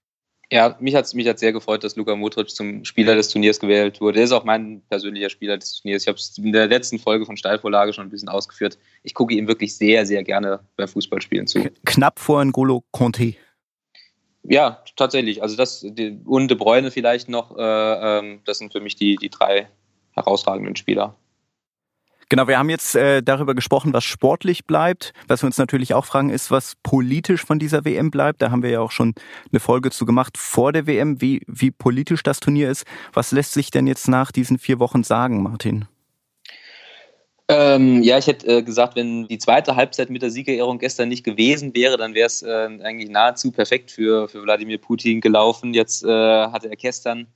Ja, 0.52 0.76
mich 0.82 0.96
hat 0.96 1.06
es 1.06 1.14
mich 1.14 1.28
hat's 1.28 1.40
sehr 1.40 1.54
gefreut, 1.54 1.84
dass 1.86 1.96
Luka 1.96 2.14
Modric 2.14 2.50
zum 2.50 2.84
Spieler 2.84 3.16
des 3.16 3.30
Turniers 3.30 3.62
gewählt 3.62 4.02
wurde. 4.02 4.20
Er 4.20 4.26
ist 4.26 4.34
auch 4.34 4.44
mein 4.44 4.82
persönlicher 4.90 5.30
Spieler 5.30 5.58
des 5.58 5.80
Turniers. 5.80 6.04
Ich 6.04 6.08
habe 6.10 6.18
es 6.18 6.38
in 6.38 6.52
der 6.52 6.68
letzten 6.68 7.00
Folge 7.00 7.26
von 7.26 7.38
Steilvorlage 7.38 7.94
schon 7.94 8.06
ein 8.06 8.10
bisschen 8.10 8.28
ausgeführt. 8.28 8.78
Ich 9.02 9.14
gucke 9.14 9.34
ihm 9.34 9.48
wirklich 9.48 9.78
sehr, 9.78 10.06
sehr 10.06 10.24
gerne 10.24 10.60
beim 10.76 10.90
Fußballspielen 10.90 11.48
zu. 11.48 11.70
Knapp 11.86 12.20
vor 12.20 12.42
N'Golo 12.42 12.84
Conte. 12.92 13.36
Ja, 14.44 14.84
tatsächlich. 14.98 15.42
Also 15.42 15.56
das 15.56 15.84
und 15.84 16.48
De 16.50 16.58
Bruyne 16.58 16.92
vielleicht 16.92 17.30
noch. 17.30 17.58
Äh, 17.58 17.62
ähm, 18.20 18.42
das 18.44 18.58
sind 18.58 18.74
für 18.74 18.82
mich 18.82 18.98
die, 18.98 19.16
die 19.16 19.30
drei 19.30 19.70
herausragenden 20.14 20.76
Spieler. 20.76 21.16
Genau, 22.32 22.48
wir 22.48 22.58
haben 22.58 22.70
jetzt 22.70 22.96
äh, 22.96 23.22
darüber 23.22 23.54
gesprochen, 23.56 23.92
was 23.92 24.06
sportlich 24.06 24.66
bleibt. 24.66 25.12
Was 25.28 25.44
wir 25.44 25.48
uns 25.48 25.58
natürlich 25.58 25.94
auch 25.94 26.06
fragen, 26.06 26.30
ist, 26.30 26.50
was 26.50 26.78
politisch 26.82 27.44
von 27.44 27.60
dieser 27.60 27.84
WM 27.84 28.10
bleibt. 28.10 28.42
Da 28.42 28.52
haben 28.52 28.64
wir 28.64 28.70
ja 28.70 28.80
auch 28.80 28.92
schon 28.92 29.16
eine 29.52 29.60
Folge 29.60 29.92
zu 29.92 30.06
gemacht 30.06 30.38
vor 30.38 30.72
der 30.72 30.88
WM, 30.88 31.20
wie, 31.20 31.42
wie 31.46 31.72
politisch 31.72 32.24
das 32.24 32.40
Turnier 32.40 32.70
ist. 32.70 32.86
Was 33.12 33.34
lässt 33.34 33.52
sich 33.52 33.70
denn 33.70 33.86
jetzt 33.86 34.08
nach 34.08 34.32
diesen 34.32 34.60
vier 34.60 34.80
Wochen 34.80 35.04
sagen, 35.04 35.44
Martin? 35.44 35.90
Ähm, 37.50 38.02
ja, 38.02 38.18
ich 38.18 38.28
hätte 38.28 38.48
äh, 38.48 38.64
gesagt, 38.64 38.96
wenn 38.96 39.28
die 39.28 39.38
zweite 39.38 39.76
Halbzeit 39.76 40.10
mit 40.10 40.22
der 40.22 40.32
Siegerehrung 40.32 40.80
gestern 40.80 41.10
nicht 41.10 41.26
gewesen 41.26 41.76
wäre, 41.76 41.98
dann 41.98 42.14
wäre 42.14 42.28
es 42.28 42.44
äh, 42.44 42.48
eigentlich 42.82 43.10
nahezu 43.10 43.52
perfekt 43.52 43.92
für, 43.92 44.30
für 44.30 44.42
Wladimir 44.42 44.78
Putin 44.78 45.20
gelaufen. 45.20 45.74
Jetzt 45.74 46.06
äh, 46.06 46.08
hatte 46.08 46.70
er 46.70 46.78
gestern 46.78 47.28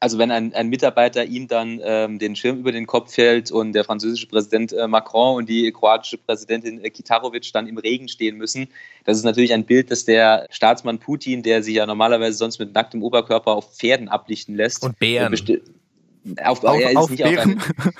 also 0.00 0.18
wenn 0.18 0.30
ein, 0.30 0.54
ein 0.54 0.68
Mitarbeiter 0.68 1.26
ihm 1.26 1.46
dann 1.46 1.78
ähm, 1.84 2.18
den 2.18 2.34
Schirm 2.34 2.58
über 2.58 2.72
den 2.72 2.86
Kopf 2.86 3.16
hält 3.18 3.50
und 3.52 3.74
der 3.74 3.84
französische 3.84 4.26
Präsident 4.26 4.72
äh, 4.72 4.88
Macron 4.88 5.36
und 5.36 5.48
die 5.48 5.70
kroatische 5.70 6.16
Präsidentin 6.16 6.82
äh, 6.82 6.88
Kitarovic 6.88 7.52
dann 7.52 7.66
im 7.66 7.76
Regen 7.76 8.08
stehen 8.08 8.38
müssen, 8.38 8.68
das 9.04 9.18
ist 9.18 9.24
natürlich 9.24 9.52
ein 9.52 9.64
Bild, 9.64 9.90
das 9.90 10.06
der 10.06 10.46
Staatsmann 10.50 10.98
Putin, 10.98 11.42
der 11.42 11.62
sich 11.62 11.74
ja 11.74 11.86
normalerweise 11.86 12.38
sonst 12.38 12.58
mit 12.58 12.74
nacktem 12.74 13.02
Oberkörper 13.02 13.52
auf 13.52 13.74
Pferden 13.76 14.08
ablichten 14.08 14.56
lässt. 14.56 14.82
Und 14.82 14.98
Bären. 14.98 15.34
Äh, 15.34 16.44
auf, 16.44 16.64
auf, 16.64 16.80
er 16.80 16.90
ist 16.90 16.96
auf 16.96 17.10
nicht 17.10 17.22
Bären? 17.22 17.58
Auf 17.58 17.86
ein, 17.86 17.92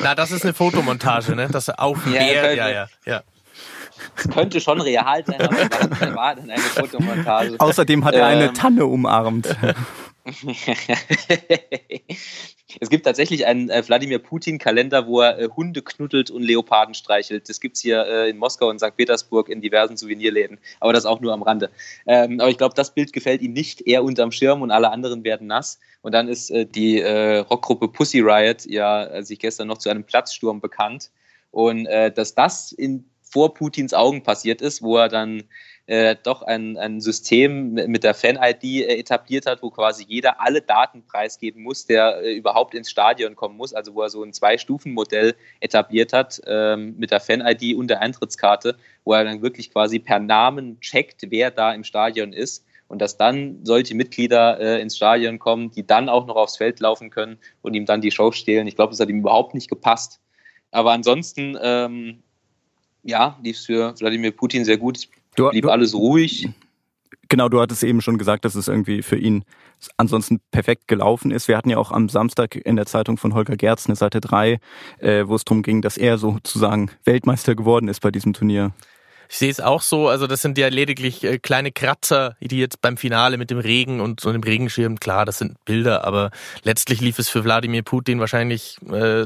Na, 0.00 0.14
das 0.16 0.32
ist 0.32 0.42
eine 0.42 0.54
Fotomontage, 0.54 1.36
ne? 1.36 1.48
Das 1.50 1.70
auf 1.70 2.04
ja, 2.06 2.18
Bären, 2.18 2.56
ja, 2.56 2.68
ja, 2.68 2.88
ja. 3.06 3.22
Es 4.16 4.28
könnte 4.28 4.60
schon 4.60 4.80
real 4.80 5.24
sein, 5.24 5.40
aber 5.40 5.56
es 5.58 6.14
war 6.14 6.34
dann 6.34 6.50
eine 6.50 6.60
Fotomontage. 6.60 7.54
Außerdem 7.58 8.04
hat 8.04 8.14
er 8.14 8.26
eine 8.26 8.46
ähm, 8.46 8.54
Tanne 8.54 8.86
umarmt. 8.86 9.48
es 12.80 12.88
gibt 12.88 13.04
tatsächlich 13.04 13.44
einen 13.44 13.68
äh, 13.68 13.86
Wladimir 13.86 14.18
Putin-Kalender, 14.18 15.06
wo 15.06 15.20
er 15.20 15.38
äh, 15.38 15.50
Hunde 15.54 15.82
knuddelt 15.82 16.30
und 16.30 16.42
Leoparden 16.42 16.94
streichelt. 16.94 17.50
Das 17.50 17.60
gibt 17.60 17.76
es 17.76 17.82
hier 17.82 18.06
äh, 18.06 18.30
in 18.30 18.38
Moskau 18.38 18.70
und 18.70 18.78
St. 18.78 18.96
Petersburg 18.96 19.50
in 19.50 19.60
diversen 19.60 19.98
Souvenirläden. 19.98 20.58
Aber 20.80 20.94
das 20.94 21.04
auch 21.04 21.20
nur 21.20 21.34
am 21.34 21.42
Rande. 21.42 21.70
Ähm, 22.06 22.40
aber 22.40 22.48
ich 22.48 22.56
glaube, 22.56 22.74
das 22.74 22.94
Bild 22.94 23.12
gefällt 23.12 23.42
ihm 23.42 23.52
nicht. 23.52 23.86
Er 23.86 24.02
unterm 24.02 24.32
Schirm 24.32 24.62
und 24.62 24.70
alle 24.70 24.90
anderen 24.90 25.24
werden 25.24 25.46
nass. 25.46 25.78
Und 26.00 26.12
dann 26.12 26.28
ist 26.28 26.50
äh, 26.50 26.64
die 26.64 27.00
äh, 27.00 27.38
Rockgruppe 27.38 27.88
Pussy 27.88 28.20
Riot 28.20 28.64
ja 28.64 29.04
äh, 29.04 29.22
sich 29.22 29.38
gestern 29.38 29.68
noch 29.68 29.78
zu 29.78 29.90
einem 29.90 30.04
Platzsturm 30.04 30.60
bekannt. 30.60 31.10
Und 31.50 31.84
dass 31.84 32.34
das 32.34 32.72
in, 32.72 33.04
vor 33.22 33.54
Putins 33.54 33.94
Augen 33.94 34.24
passiert 34.24 34.60
ist, 34.60 34.82
wo 34.82 34.96
er 34.96 35.08
dann 35.08 35.44
äh, 35.86 36.16
doch 36.22 36.42
ein, 36.42 36.76
ein 36.78 37.00
System 37.00 37.74
mit 37.74 38.04
der 38.04 38.14
Fan-ID 38.14 38.64
äh, 38.64 38.98
etabliert 38.98 39.46
hat, 39.46 39.62
wo 39.62 39.70
quasi 39.70 40.04
jeder 40.06 40.40
alle 40.40 40.62
Daten 40.62 41.04
preisgeben 41.04 41.62
muss, 41.62 41.84
der 41.84 42.22
äh, 42.22 42.34
überhaupt 42.34 42.74
ins 42.74 42.90
Stadion 42.90 43.36
kommen 43.36 43.56
muss, 43.56 43.74
also 43.74 43.94
wo 43.94 44.02
er 44.02 44.08
so 44.08 44.22
ein 44.22 44.32
Zwei-Stufen-Modell 44.32 45.34
etabliert 45.60 46.12
hat 46.12 46.40
ähm, 46.46 46.94
mit 46.96 47.10
der 47.10 47.20
Fan-ID 47.20 47.76
und 47.76 47.88
der 47.88 48.00
Eintrittskarte, 48.00 48.76
wo 49.04 49.12
er 49.12 49.24
dann 49.24 49.42
wirklich 49.42 49.70
quasi 49.70 49.98
per 49.98 50.20
Namen 50.20 50.80
checkt, 50.80 51.22
wer 51.28 51.50
da 51.50 51.72
im 51.74 51.84
Stadion 51.84 52.32
ist 52.32 52.64
und 52.88 53.00
dass 53.00 53.16
dann 53.16 53.60
solche 53.64 53.94
Mitglieder 53.94 54.60
äh, 54.60 54.80
ins 54.80 54.96
Stadion 54.96 55.38
kommen, 55.38 55.70
die 55.70 55.86
dann 55.86 56.08
auch 56.08 56.26
noch 56.26 56.36
aufs 56.36 56.56
Feld 56.56 56.80
laufen 56.80 57.10
können 57.10 57.38
und 57.60 57.74
ihm 57.74 57.86
dann 57.86 58.00
die 58.00 58.10
Show 58.10 58.32
stehlen. 58.32 58.66
Ich 58.66 58.76
glaube, 58.76 58.90
das 58.90 59.00
hat 59.00 59.08
ihm 59.08 59.18
überhaupt 59.18 59.54
nicht 59.54 59.68
gepasst. 59.68 60.20
Aber 60.70 60.92
ansonsten, 60.92 61.58
ähm, 61.60 62.22
ja, 63.02 63.38
lief 63.42 63.58
es 63.58 63.66
für 63.66 63.98
Wladimir 63.98 64.32
Putin 64.32 64.64
sehr 64.64 64.78
gut. 64.78 65.08
Du, 65.36 65.50
blieb 65.50 65.64
du, 65.64 65.70
alles 65.70 65.94
ruhig. 65.94 66.48
Genau, 67.28 67.48
du 67.48 67.60
hattest 67.60 67.82
eben 67.82 68.00
schon 68.00 68.18
gesagt, 68.18 68.44
dass 68.44 68.54
es 68.54 68.68
irgendwie 68.68 69.02
für 69.02 69.16
ihn 69.16 69.44
ansonsten 69.96 70.40
perfekt 70.50 70.88
gelaufen 70.88 71.30
ist. 71.30 71.48
Wir 71.48 71.56
hatten 71.56 71.70
ja 71.70 71.78
auch 71.78 71.90
am 71.90 72.08
Samstag 72.08 72.56
in 72.56 72.76
der 72.76 72.86
Zeitung 72.86 73.16
von 73.16 73.34
Holger 73.34 73.56
Gerz 73.56 73.86
eine 73.86 73.96
Seite 73.96 74.20
3, 74.20 74.58
äh, 74.98 75.26
wo 75.26 75.34
es 75.34 75.44
darum 75.44 75.62
ging, 75.62 75.82
dass 75.82 75.96
er 75.96 76.18
sozusagen 76.18 76.90
Weltmeister 77.04 77.54
geworden 77.54 77.88
ist 77.88 78.00
bei 78.00 78.10
diesem 78.10 78.32
Turnier. 78.32 78.72
Ich 79.28 79.38
sehe 79.38 79.50
es 79.50 79.60
auch 79.60 79.82
so, 79.82 80.08
also 80.08 80.26
das 80.26 80.42
sind 80.42 80.58
ja 80.58 80.68
lediglich 80.68 81.24
äh, 81.24 81.38
kleine 81.38 81.72
Kratzer, 81.72 82.36
die 82.40 82.58
jetzt 82.58 82.80
beim 82.80 82.96
Finale 82.96 83.38
mit 83.38 83.50
dem 83.50 83.58
Regen 83.58 84.00
und 84.00 84.20
so 84.20 84.28
einem 84.28 84.42
Regenschirm, 84.42 85.00
klar, 85.00 85.24
das 85.24 85.38
sind 85.38 85.56
Bilder, 85.64 86.04
aber 86.04 86.30
letztlich 86.62 87.00
lief 87.00 87.18
es 87.18 87.28
für 87.28 87.42
Wladimir 87.42 87.82
Putin 87.82 88.20
wahrscheinlich 88.20 88.76
äh, 88.92 89.24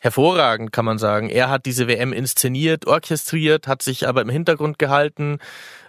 hervorragend, 0.00 0.72
kann 0.72 0.84
man 0.84 0.98
sagen. 0.98 1.28
Er 1.28 1.50
hat 1.50 1.66
diese 1.66 1.88
WM 1.88 2.12
inszeniert, 2.12 2.86
orchestriert, 2.86 3.66
hat 3.66 3.82
sich 3.82 4.06
aber 4.06 4.22
im 4.22 4.28
Hintergrund 4.28 4.78
gehalten. 4.78 5.38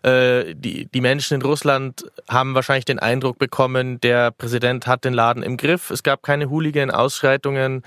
Äh, 0.04 0.56
die, 0.56 0.86
die 0.88 1.02
Menschen 1.02 1.36
in 1.36 1.42
Russland 1.42 2.06
haben 2.30 2.56
wahrscheinlich 2.56 2.86
den 2.86 3.00
Eindruck 3.00 3.38
bekommen, 3.38 4.00
der 4.02 4.32
Präsident 4.32 4.88
hat 4.88 5.06
den 5.06 5.14
Laden 5.14 5.44
im 5.44 5.58
Griff. 5.58 5.90
Es 5.90 6.04
gab 6.04 6.24
keine 6.24 6.50
Hooligan-Ausschreitungen. 6.50 7.84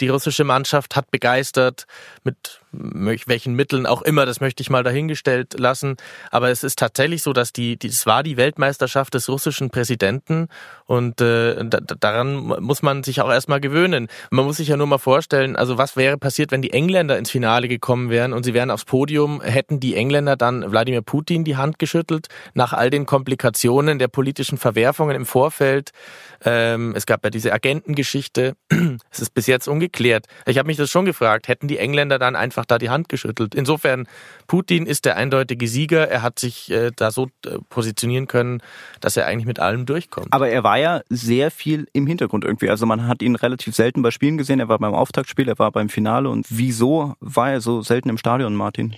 Die 0.00 0.08
russische 0.08 0.44
Mannschaft 0.44 0.96
hat 0.96 1.10
begeistert, 1.10 1.86
mit 2.24 2.60
welchen 2.72 3.54
Mitteln 3.54 3.86
auch 3.86 4.02
immer, 4.02 4.26
das 4.26 4.40
möchte 4.40 4.62
ich 4.62 4.70
mal 4.70 4.82
dahingestellt 4.82 5.58
lassen. 5.58 5.96
Aber 6.30 6.50
es 6.50 6.64
ist 6.64 6.78
tatsächlich 6.78 7.22
so, 7.22 7.32
dass 7.32 7.52
die, 7.52 7.78
es 7.82 8.04
war 8.06 8.22
die 8.22 8.36
Weltmeisterschaft 8.36 9.14
des 9.14 9.28
russischen 9.28 9.70
Präsidenten 9.70 10.48
und 10.84 11.20
äh, 11.20 11.64
da, 11.64 11.80
daran 11.80 12.34
muss 12.36 12.82
man 12.82 13.02
sich 13.02 13.20
auch 13.20 13.30
erstmal 13.30 13.60
gewöhnen. 13.60 14.08
Man 14.30 14.44
muss 14.44 14.58
sich 14.58 14.68
ja 14.68 14.76
nur 14.76 14.86
mal 14.86 14.98
vorstellen, 14.98 15.56
also 15.56 15.78
was 15.78 15.96
wäre 15.96 16.18
passiert, 16.18 16.50
wenn 16.50 16.62
die 16.62 16.72
Engländer 16.72 17.18
ins 17.18 17.30
Finale 17.30 17.68
gekommen 17.68 18.10
wären 18.10 18.32
und 18.32 18.44
sie 18.44 18.54
wären 18.54 18.70
aufs 18.70 18.84
Podium, 18.84 19.40
hätten 19.40 19.80
die 19.80 19.94
Engländer 19.94 20.36
dann 20.36 20.70
Wladimir 20.70 21.02
Putin 21.02 21.44
die 21.44 21.56
Hand 21.56 21.78
geschüttelt 21.78 22.28
nach 22.54 22.72
all 22.72 22.90
den 22.90 23.06
Komplikationen 23.06 23.98
der 23.98 24.08
politischen 24.08 24.58
Verwerfungen 24.58 25.16
im 25.16 25.26
Vorfeld. 25.26 25.90
Ähm, 26.44 26.94
es 26.94 27.06
gab 27.06 27.24
ja 27.24 27.30
diese 27.30 27.52
Agentengeschichte. 27.52 28.54
es 29.10 29.20
ist 29.20 29.34
bis 29.34 29.46
jetzt 29.46 29.68
ungeklärt. 29.88 30.26
Ich 30.46 30.58
habe 30.58 30.66
mich 30.66 30.76
das 30.76 30.90
schon 30.90 31.04
gefragt, 31.04 31.48
hätten 31.48 31.68
die 31.68 31.78
Engländer 31.78 32.18
dann 32.18 32.36
einfach 32.36 32.64
da 32.64 32.78
die 32.78 32.90
Hand 32.90 33.08
geschüttelt. 33.08 33.54
Insofern, 33.54 34.06
Putin 34.46 34.86
ist 34.86 35.04
der 35.04 35.16
eindeutige 35.16 35.66
Sieger. 35.66 36.08
Er 36.08 36.22
hat 36.22 36.38
sich 36.38 36.70
äh, 36.70 36.90
da 36.94 37.10
so 37.10 37.28
äh, 37.46 37.58
positionieren 37.68 38.26
können, 38.26 38.62
dass 39.00 39.16
er 39.16 39.26
eigentlich 39.26 39.46
mit 39.46 39.58
allem 39.58 39.86
durchkommt. 39.86 40.28
Aber 40.30 40.48
er 40.48 40.62
war 40.64 40.78
ja 40.78 41.00
sehr 41.08 41.50
viel 41.50 41.86
im 41.92 42.06
Hintergrund 42.06 42.44
irgendwie. 42.44 42.70
Also 42.70 42.86
man 42.86 43.06
hat 43.06 43.22
ihn 43.22 43.34
relativ 43.34 43.74
selten 43.74 44.02
bei 44.02 44.10
Spielen 44.10 44.38
gesehen. 44.38 44.60
Er 44.60 44.68
war 44.68 44.78
beim 44.78 44.94
Auftaktspiel, 44.94 45.48
er 45.48 45.58
war 45.58 45.72
beim 45.72 45.88
Finale. 45.88 46.28
Und 46.28 46.46
wieso 46.50 47.14
war 47.20 47.52
er 47.52 47.60
so 47.60 47.82
selten 47.82 48.08
im 48.08 48.18
Stadion, 48.18 48.54
Martin? 48.54 48.94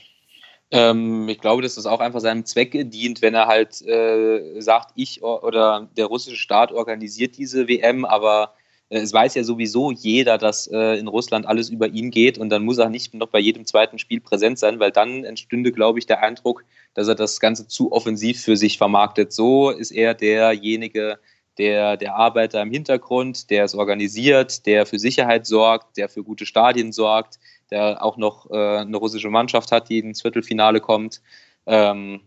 Ähm, 0.73 1.29
ich 1.29 1.41
glaube, 1.41 1.63
dass 1.63 1.75
das 1.75 1.87
auch 1.87 1.99
einfach 2.01 2.21
seinem 2.21 2.45
Zweck 2.45 2.73
dient, 2.91 3.23
wenn 3.23 3.35
er 3.35 3.47
halt 3.47 3.83
äh, 3.83 4.61
sagt, 4.61 4.93
ich 4.95 5.23
oder 5.23 5.89
der 5.97 6.07
russische 6.07 6.37
Staat 6.37 6.71
organisiert 6.71 7.37
diese 7.37 7.67
WM, 7.67 8.05
aber 8.05 8.55
äh, 8.55 8.60
es 8.91 9.13
weiß 9.13 9.37
ja 9.37 9.45
sowieso 9.45 9.93
jeder, 9.93 10.37
dass 10.37 10.67
äh, 10.67 10.99
in 10.99 11.07
Russland 11.07 11.47
alles 11.47 11.71
über 11.71 11.87
ihn 11.89 12.11
geht 12.11 12.39
und 12.39 12.51
dann 12.51 12.65
muss 12.65 12.79
er 12.79 12.91
nicht 12.91 13.15
noch 13.15 13.29
bei 13.29 13.39
jedem 13.39 13.65
zweiten 13.65 14.01
Spiel 14.01 14.21
präsent 14.21 14.59
sein, 14.59 14.81
weil 14.81 14.91
dann 14.91 15.25
entstünde, 15.25 15.71
glaube 15.71 16.01
ich, 16.01 16.07
der 16.07 16.23
Eindruck, 16.23 16.65
dass 16.95 17.07
er 17.07 17.15
das 17.15 17.39
Ganze 17.39 17.69
zu 17.69 17.93
offensiv 17.93 18.43
für 18.43 18.57
sich 18.57 18.79
vermarktet. 18.79 19.33
So 19.33 19.71
ist 19.71 19.93
er 19.93 20.15
derjenige, 20.15 21.21
der, 21.57 21.97
der 21.97 22.17
Arbeiter 22.17 22.61
im 22.63 22.73
Hintergrund, 22.73 23.51
der 23.51 23.65
es 23.65 23.77
organisiert, 23.77 24.67
der 24.67 24.87
für 24.87 24.99
Sicherheit 24.99 25.47
sorgt, 25.47 25.97
der 25.97 26.09
für 26.09 26.25
gute 26.25 26.47
Stadien 26.47 26.91
sorgt, 26.91 27.39
der 27.71 28.05
auch 28.05 28.17
noch 28.17 28.51
äh, 28.51 28.79
eine 28.79 28.97
russische 28.97 29.31
Mannschaft 29.31 29.71
hat, 29.71 29.89
die 29.89 30.01
ins 30.01 30.23
Viertelfinale 30.23 30.81
kommt. 30.81 31.23
Ähm, 31.67 32.23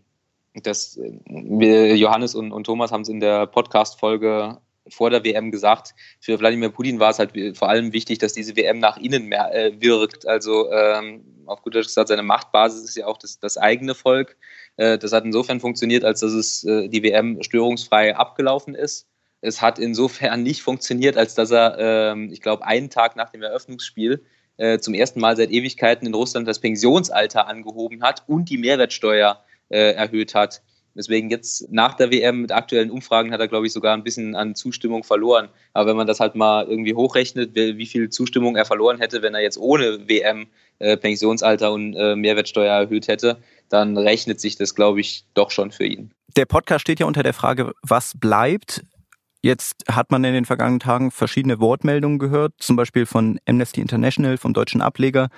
das, 0.62 0.98
wir, 1.26 1.96
Johannes 1.96 2.34
und, 2.34 2.52
und 2.52 2.64
Thomas 2.64 2.92
haben 2.92 3.02
es 3.02 3.08
in 3.08 3.20
der 3.20 3.46
Podcast-Folge 3.46 4.58
vor 4.88 5.10
der 5.10 5.24
WM 5.24 5.50
gesagt, 5.50 5.94
für 6.20 6.38
Wladimir 6.38 6.68
Putin 6.68 7.00
war 7.00 7.10
es 7.10 7.18
halt 7.18 7.32
vor 7.56 7.68
allem 7.68 7.92
wichtig, 7.92 8.18
dass 8.18 8.34
diese 8.34 8.56
WM 8.56 8.78
nach 8.78 8.96
innen 8.96 9.26
mehr, 9.26 9.54
äh, 9.54 9.80
wirkt. 9.80 10.26
Also 10.26 10.70
ähm, 10.70 11.24
auf 11.46 11.62
gut 11.62 11.74
Deutsch 11.74 11.86
gesagt, 11.86 12.08
seine 12.08 12.22
Machtbasis 12.22 12.84
ist 12.84 12.96
ja 12.96 13.06
auch 13.06 13.18
das, 13.18 13.38
das 13.38 13.56
eigene 13.56 13.94
Volk. 13.94 14.36
Äh, 14.76 14.98
das 14.98 15.12
hat 15.12 15.24
insofern 15.24 15.60
funktioniert, 15.60 16.04
als 16.04 16.20
dass 16.20 16.32
es 16.32 16.64
äh, 16.64 16.88
die 16.88 17.02
WM 17.02 17.42
störungsfrei 17.42 18.16
abgelaufen 18.16 18.74
ist. 18.74 19.06
Es 19.40 19.60
hat 19.60 19.78
insofern 19.78 20.42
nicht 20.42 20.62
funktioniert, 20.62 21.16
als 21.16 21.34
dass 21.34 21.50
er, 21.50 21.76
ähm, 21.78 22.30
ich 22.32 22.40
glaube, 22.40 22.64
einen 22.64 22.90
Tag 22.90 23.16
nach 23.16 23.30
dem 23.30 23.42
Eröffnungsspiel 23.42 24.24
äh, 24.56 24.78
zum 24.78 24.94
ersten 24.94 25.20
Mal 25.20 25.36
seit 25.36 25.50
Ewigkeiten 25.50 26.06
in 26.06 26.14
Russland 26.14 26.46
das 26.46 26.60
Pensionsalter 26.60 27.48
angehoben 27.48 28.02
hat 28.02 28.22
und 28.26 28.50
die 28.50 28.58
Mehrwertsteuer 28.58 29.42
äh, 29.68 29.92
erhöht 29.92 30.34
hat. 30.34 30.62
Deswegen 30.96 31.28
jetzt 31.28 31.72
nach 31.72 31.94
der 31.94 32.10
WM 32.10 32.42
mit 32.42 32.52
aktuellen 32.52 32.90
Umfragen 32.90 33.32
hat 33.32 33.40
er, 33.40 33.48
glaube 33.48 33.66
ich, 33.66 33.72
sogar 33.72 33.94
ein 33.94 34.04
bisschen 34.04 34.36
an 34.36 34.54
Zustimmung 34.54 35.02
verloren. 35.02 35.48
Aber 35.72 35.90
wenn 35.90 35.96
man 35.96 36.06
das 36.06 36.20
halt 36.20 36.36
mal 36.36 36.66
irgendwie 36.66 36.94
hochrechnet, 36.94 37.54
wie 37.54 37.86
viel 37.86 38.10
Zustimmung 38.10 38.56
er 38.56 38.64
verloren 38.64 38.98
hätte, 38.98 39.22
wenn 39.22 39.34
er 39.34 39.40
jetzt 39.40 39.58
ohne 39.58 40.08
WM 40.08 40.46
äh, 40.78 40.96
Pensionsalter 40.96 41.72
und 41.72 41.94
äh, 41.94 42.14
Mehrwertsteuer 42.14 42.72
erhöht 42.72 43.08
hätte, 43.08 43.38
dann 43.68 43.98
rechnet 43.98 44.40
sich 44.40 44.56
das, 44.56 44.74
glaube 44.74 45.00
ich, 45.00 45.24
doch 45.34 45.50
schon 45.50 45.72
für 45.72 45.84
ihn. 45.84 46.12
Der 46.36 46.46
Podcast 46.46 46.82
steht 46.82 47.00
ja 47.00 47.06
unter 47.06 47.22
der 47.22 47.34
Frage, 47.34 47.72
was 47.82 48.12
bleibt? 48.18 48.82
Jetzt 49.42 49.84
hat 49.90 50.10
man 50.10 50.24
in 50.24 50.32
den 50.32 50.44
vergangenen 50.44 50.80
Tagen 50.80 51.10
verschiedene 51.10 51.60
Wortmeldungen 51.60 52.18
gehört, 52.18 52.54
zum 52.58 52.76
Beispiel 52.76 53.04
von 53.04 53.38
Amnesty 53.46 53.80
International, 53.80 54.38
vom 54.38 54.54
deutschen 54.54 54.80
Ableger. 54.80 55.28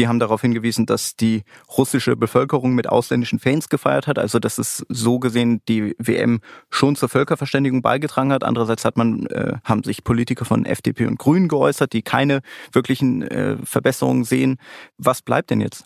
Die 0.00 0.08
haben 0.08 0.18
darauf 0.18 0.40
hingewiesen, 0.40 0.86
dass 0.86 1.14
die 1.14 1.42
russische 1.76 2.16
Bevölkerung 2.16 2.74
mit 2.74 2.88
ausländischen 2.88 3.38
Fans 3.38 3.68
gefeiert 3.68 4.06
hat, 4.06 4.18
also 4.18 4.38
dass 4.38 4.56
es 4.56 4.82
so 4.88 5.18
gesehen 5.18 5.60
die 5.68 5.94
WM 5.98 6.40
schon 6.70 6.96
zur 6.96 7.10
Völkerverständigung 7.10 7.82
beigetragen 7.82 8.32
hat. 8.32 8.42
Andererseits 8.42 8.86
hat 8.86 8.96
man, 8.96 9.26
äh, 9.26 9.58
haben 9.62 9.84
sich 9.84 10.02
Politiker 10.02 10.46
von 10.46 10.64
FDP 10.64 11.04
und 11.04 11.18
Grünen 11.18 11.48
geäußert, 11.48 11.92
die 11.92 12.00
keine 12.00 12.40
wirklichen 12.72 13.20
äh, 13.20 13.58
Verbesserungen 13.62 14.24
sehen. 14.24 14.56
Was 14.96 15.20
bleibt 15.20 15.50
denn 15.50 15.60
jetzt? 15.60 15.84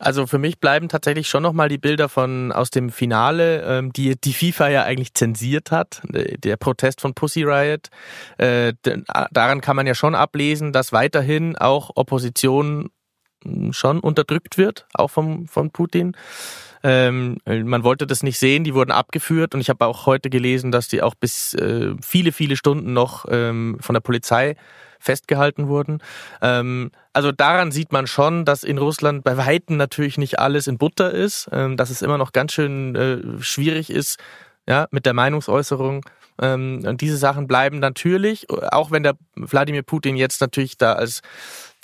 Also 0.00 0.26
für 0.26 0.38
mich 0.38 0.58
bleiben 0.58 0.88
tatsächlich 0.88 1.28
schon 1.28 1.44
nochmal 1.44 1.68
die 1.68 1.78
Bilder 1.78 2.08
von 2.08 2.50
aus 2.50 2.70
dem 2.70 2.90
Finale, 2.90 3.62
ähm, 3.62 3.92
die 3.92 4.20
die 4.20 4.32
FIFA 4.32 4.70
ja 4.70 4.82
eigentlich 4.82 5.14
zensiert 5.14 5.70
hat. 5.70 6.02
Der 6.08 6.56
Protest 6.56 7.00
von 7.00 7.14
Pussy 7.14 7.44
Riot. 7.44 7.90
Äh, 8.38 8.72
daran 9.30 9.60
kann 9.60 9.76
man 9.76 9.86
ja 9.86 9.94
schon 9.94 10.16
ablesen, 10.16 10.72
dass 10.72 10.92
weiterhin 10.92 11.56
auch 11.56 11.90
Opposition 11.94 12.90
schon 13.72 14.00
unterdrückt 14.00 14.58
wird, 14.58 14.86
auch 14.94 15.10
vom, 15.10 15.46
von 15.48 15.70
Putin. 15.70 16.16
Ähm, 16.82 17.38
man 17.46 17.82
wollte 17.82 18.06
das 18.06 18.22
nicht 18.22 18.38
sehen, 18.38 18.62
die 18.62 18.74
wurden 18.74 18.90
abgeführt 18.90 19.54
und 19.54 19.60
ich 19.60 19.70
habe 19.70 19.86
auch 19.86 20.04
heute 20.04 20.28
gelesen, 20.28 20.70
dass 20.70 20.86
die 20.86 21.02
auch 21.02 21.14
bis 21.14 21.54
äh, 21.54 21.94
viele, 22.02 22.30
viele 22.30 22.56
Stunden 22.56 22.92
noch 22.92 23.24
ähm, 23.30 23.78
von 23.80 23.94
der 23.94 24.00
Polizei 24.00 24.56
festgehalten 24.98 25.68
wurden. 25.68 26.02
Ähm, 26.42 26.90
also 27.12 27.32
daran 27.32 27.72
sieht 27.72 27.92
man 27.92 28.06
schon, 28.06 28.44
dass 28.44 28.64
in 28.64 28.78
Russland 28.78 29.24
bei 29.24 29.36
Weitem 29.36 29.76
natürlich 29.76 30.18
nicht 30.18 30.38
alles 30.38 30.66
in 30.66 30.76
Butter 30.76 31.10
ist, 31.10 31.48
ähm, 31.52 31.76
dass 31.76 31.90
es 31.90 32.02
immer 32.02 32.18
noch 32.18 32.32
ganz 32.32 32.52
schön 32.52 32.94
äh, 32.96 33.42
schwierig 33.42 33.88
ist, 33.90 34.18
ja, 34.66 34.86
mit 34.90 35.06
der 35.06 35.14
Meinungsäußerung. 35.14 36.04
Ähm, 36.40 36.82
und 36.86 37.00
diese 37.00 37.16
Sachen 37.16 37.46
bleiben 37.46 37.78
natürlich, 37.78 38.48
auch 38.50 38.90
wenn 38.90 39.02
der 39.02 39.14
Wladimir 39.34 39.82
Putin 39.82 40.16
jetzt 40.16 40.40
natürlich 40.40 40.76
da 40.76 40.94
als 40.94 41.22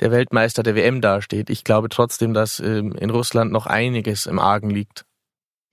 der 0.00 0.10
Weltmeister 0.10 0.62
der 0.62 0.74
WM 0.74 1.00
dasteht. 1.00 1.50
Ich 1.50 1.64
glaube 1.64 1.88
trotzdem, 1.88 2.34
dass 2.34 2.60
ähm, 2.60 2.92
in 2.92 3.10
Russland 3.10 3.52
noch 3.52 3.66
einiges 3.66 4.26
im 4.26 4.38
Argen 4.38 4.70
liegt. 4.70 5.04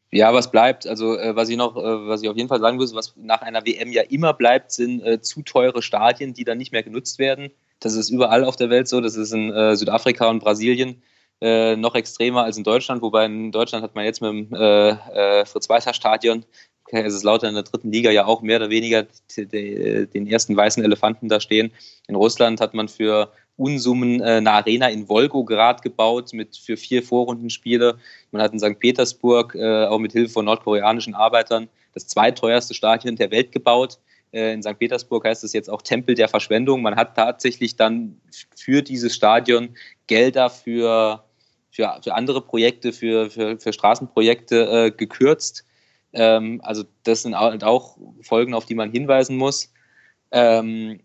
Ja, 0.10 0.34
was 0.34 0.52
bleibt, 0.52 0.88
also 0.88 1.18
äh, 1.18 1.36
was 1.36 1.50
ich 1.50 1.58
noch, 1.58 1.76
äh, 1.76 2.08
was 2.08 2.22
ich 2.22 2.30
auf 2.30 2.38
jeden 2.38 2.48
Fall 2.48 2.62
sagen 2.62 2.78
muss, 2.78 2.96
was 2.96 3.14
nach 3.18 3.42
einer 3.42 3.66
WM 3.66 3.92
ja 3.92 4.04
immer 4.04 4.34
bleibt, 4.34 4.72
sind 4.72 5.02
äh, 5.02 5.20
zu 5.22 5.42
teure 5.42 5.82
Stadien, 5.82 6.34
die 6.34 6.46
dann 6.46 6.58
nicht 6.58 6.72
mehr 6.72 6.84
genutzt 6.84 7.20
werden. 7.20 7.52
Das 7.82 7.94
ist 7.94 8.10
überall 8.10 8.46
auf 8.46 8.56
der 8.56 8.70
Welt 8.70 8.88
so. 8.88 9.02
Das 9.02 9.16
ist 9.16 9.34
in 9.34 9.54
Südafrika 9.76 10.28
und 10.30 10.40
Brasilien 10.40 11.04
noch 11.40 11.94
extremer 11.94 12.44
als 12.44 12.58
in 12.58 12.64
Deutschland, 12.64 13.04
wobei 13.04 13.26
in 13.26 13.52
Deutschland 13.52 13.84
hat 13.84 13.94
man 13.94 14.04
jetzt 14.04 14.20
mit 14.20 14.32
dem 14.32 14.50
Fritz-Walter-Stadion, 14.50 16.44
es 16.92 17.14
ist 17.14 17.24
lauter 17.24 17.50
in 17.50 17.56
der 17.56 17.64
dritten 17.64 17.92
Liga 17.92 18.12
ja 18.12 18.26
auch 18.26 18.42
mehr 18.42 18.58
oder 18.58 18.70
weniger 18.70 19.08
den 19.38 20.28
ersten 20.28 20.56
weißen 20.56 20.84
Elefanten 20.84 21.28
da 21.30 21.40
stehen. 21.40 21.72
In 22.08 22.16
Russland 22.16 22.62
hat 22.62 22.74
man 22.74 22.88
für 22.88 23.32
Unsummen 23.58 24.22
äh, 24.22 24.36
eine 24.36 24.52
Arena 24.52 24.88
in 24.88 25.08
Volgograd 25.08 25.82
gebaut 25.82 26.32
mit 26.34 26.56
für 26.56 26.78
vier 26.78 27.02
Vorrundenspiele. 27.02 27.98
Man 28.32 28.42
hat 28.42 28.54
in 28.54 28.60
St. 28.60 28.80
Petersburg 28.80 29.56
äh, 29.56 29.86
auch 29.86 29.98
mit 29.98 30.14
Hilfe 30.14 30.34
von 30.34 30.46
nordkoreanischen 30.46 31.16
Arbeitern 31.16 31.68
das 31.94 32.08
zweiteuerste 32.08 32.76
Stadion 32.76 33.16
der 33.16 33.32
Welt 33.32 33.52
gebaut. 33.52 33.98
Äh, 34.32 34.54
in 34.54 34.62
St. 34.62 34.78
Petersburg 34.78 35.26
heißt 35.26 35.44
es 35.44 35.54
jetzt 35.54 35.70
auch 35.70 35.82
Tempel 35.82 36.14
der 36.14 36.28
Verschwendung. 36.28 36.84
Man 36.84 36.96
hat 36.96 37.16
tatsächlich 37.16 37.76
dann 37.76 38.22
für 38.56 38.84
dieses 38.84 39.16
Stadion 39.16 39.76
Gelder 40.06 40.52
für, 40.52 41.24
für, 41.72 42.00
für 42.04 42.14
andere 42.14 42.42
Projekte, 42.42 42.94
für, 42.94 43.32
für, 43.32 43.60
für 43.60 43.74
Straßenprojekte 43.74 44.86
äh, 44.86 44.92
gekürzt. 44.92 45.66
Ähm, 46.18 46.60
also 46.64 46.84
das 47.04 47.22
sind 47.22 47.36
auch 47.36 47.98
Folgen, 48.22 48.54
auf 48.54 48.66
die 48.66 48.76
man 48.76 48.92
hinweisen 48.92 49.38
muss. 49.38 49.72
Ähm, 50.32 51.00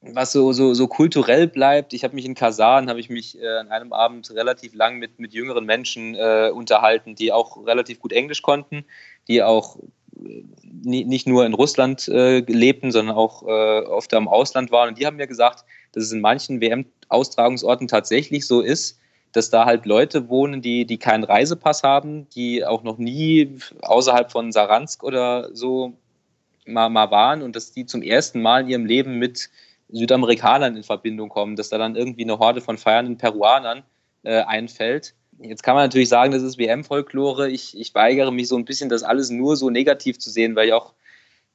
was 0.00 0.32
so, 0.32 0.52
so, 0.52 0.74
so 0.74 0.86
kulturell 0.86 1.48
bleibt, 1.48 1.94
ich 1.94 2.04
habe 2.04 2.14
mich 2.14 2.26
in 2.26 2.34
Kasan, 2.34 2.88
habe 2.88 3.00
ich 3.00 3.08
mich 3.08 3.40
äh, 3.40 3.58
an 3.58 3.68
einem 3.68 3.92
Abend 3.92 4.30
relativ 4.30 4.74
lang 4.74 4.98
mit, 4.98 5.18
mit 5.18 5.32
jüngeren 5.32 5.64
Menschen 5.64 6.14
äh, 6.14 6.50
unterhalten, 6.52 7.14
die 7.14 7.32
auch 7.32 7.66
relativ 7.66 8.00
gut 8.00 8.12
Englisch 8.12 8.42
konnten, 8.42 8.84
die 9.28 9.42
auch 9.42 9.78
äh, 10.16 10.44
nicht 10.82 11.26
nur 11.26 11.46
in 11.46 11.54
Russland 11.54 12.06
äh, 12.08 12.40
lebten, 12.40 12.92
sondern 12.92 13.16
auch 13.16 13.42
äh, 13.44 13.86
oft 13.86 14.12
im 14.12 14.28
Ausland 14.28 14.70
waren. 14.70 14.90
Und 14.90 14.98
die 14.98 15.06
haben 15.06 15.16
mir 15.16 15.26
gesagt, 15.26 15.64
dass 15.92 16.04
es 16.04 16.12
in 16.12 16.20
manchen 16.20 16.60
WM-Austragungsorten 16.60 17.88
tatsächlich 17.88 18.46
so 18.46 18.60
ist, 18.60 19.00
dass 19.34 19.50
da 19.50 19.66
halt 19.66 19.84
Leute 19.84 20.28
wohnen, 20.28 20.62
die, 20.62 20.86
die 20.86 20.96
keinen 20.96 21.24
Reisepass 21.24 21.82
haben, 21.82 22.28
die 22.30 22.64
auch 22.64 22.84
noch 22.84 22.98
nie 22.98 23.58
außerhalb 23.82 24.30
von 24.30 24.52
Saransk 24.52 25.02
oder 25.02 25.50
so 25.52 25.92
mal, 26.64 26.88
mal 26.88 27.10
waren 27.10 27.42
und 27.42 27.56
dass 27.56 27.72
die 27.72 27.84
zum 27.84 28.00
ersten 28.00 28.40
Mal 28.40 28.62
in 28.62 28.68
ihrem 28.68 28.86
Leben 28.86 29.18
mit 29.18 29.50
Südamerikanern 29.90 30.76
in 30.76 30.84
Verbindung 30.84 31.28
kommen, 31.28 31.56
dass 31.56 31.68
da 31.68 31.78
dann 31.78 31.96
irgendwie 31.96 32.22
eine 32.22 32.38
Horde 32.38 32.60
von 32.60 32.78
feiernden 32.78 33.18
Peruanern 33.18 33.82
äh, 34.22 34.42
einfällt. 34.42 35.14
Jetzt 35.40 35.64
kann 35.64 35.74
man 35.74 35.84
natürlich 35.84 36.08
sagen, 36.08 36.32
das 36.32 36.42
ist 36.42 36.56
WM-Folklore. 36.56 37.50
Ich, 37.50 37.76
ich 37.76 37.92
weigere 37.92 38.30
mich 38.30 38.46
so 38.46 38.56
ein 38.56 38.64
bisschen, 38.64 38.88
das 38.88 39.02
alles 39.02 39.30
nur 39.30 39.56
so 39.56 39.68
negativ 39.68 40.18
zu 40.20 40.30
sehen, 40.30 40.54
weil 40.54 40.68
ich 40.68 40.72
auch 40.72 40.94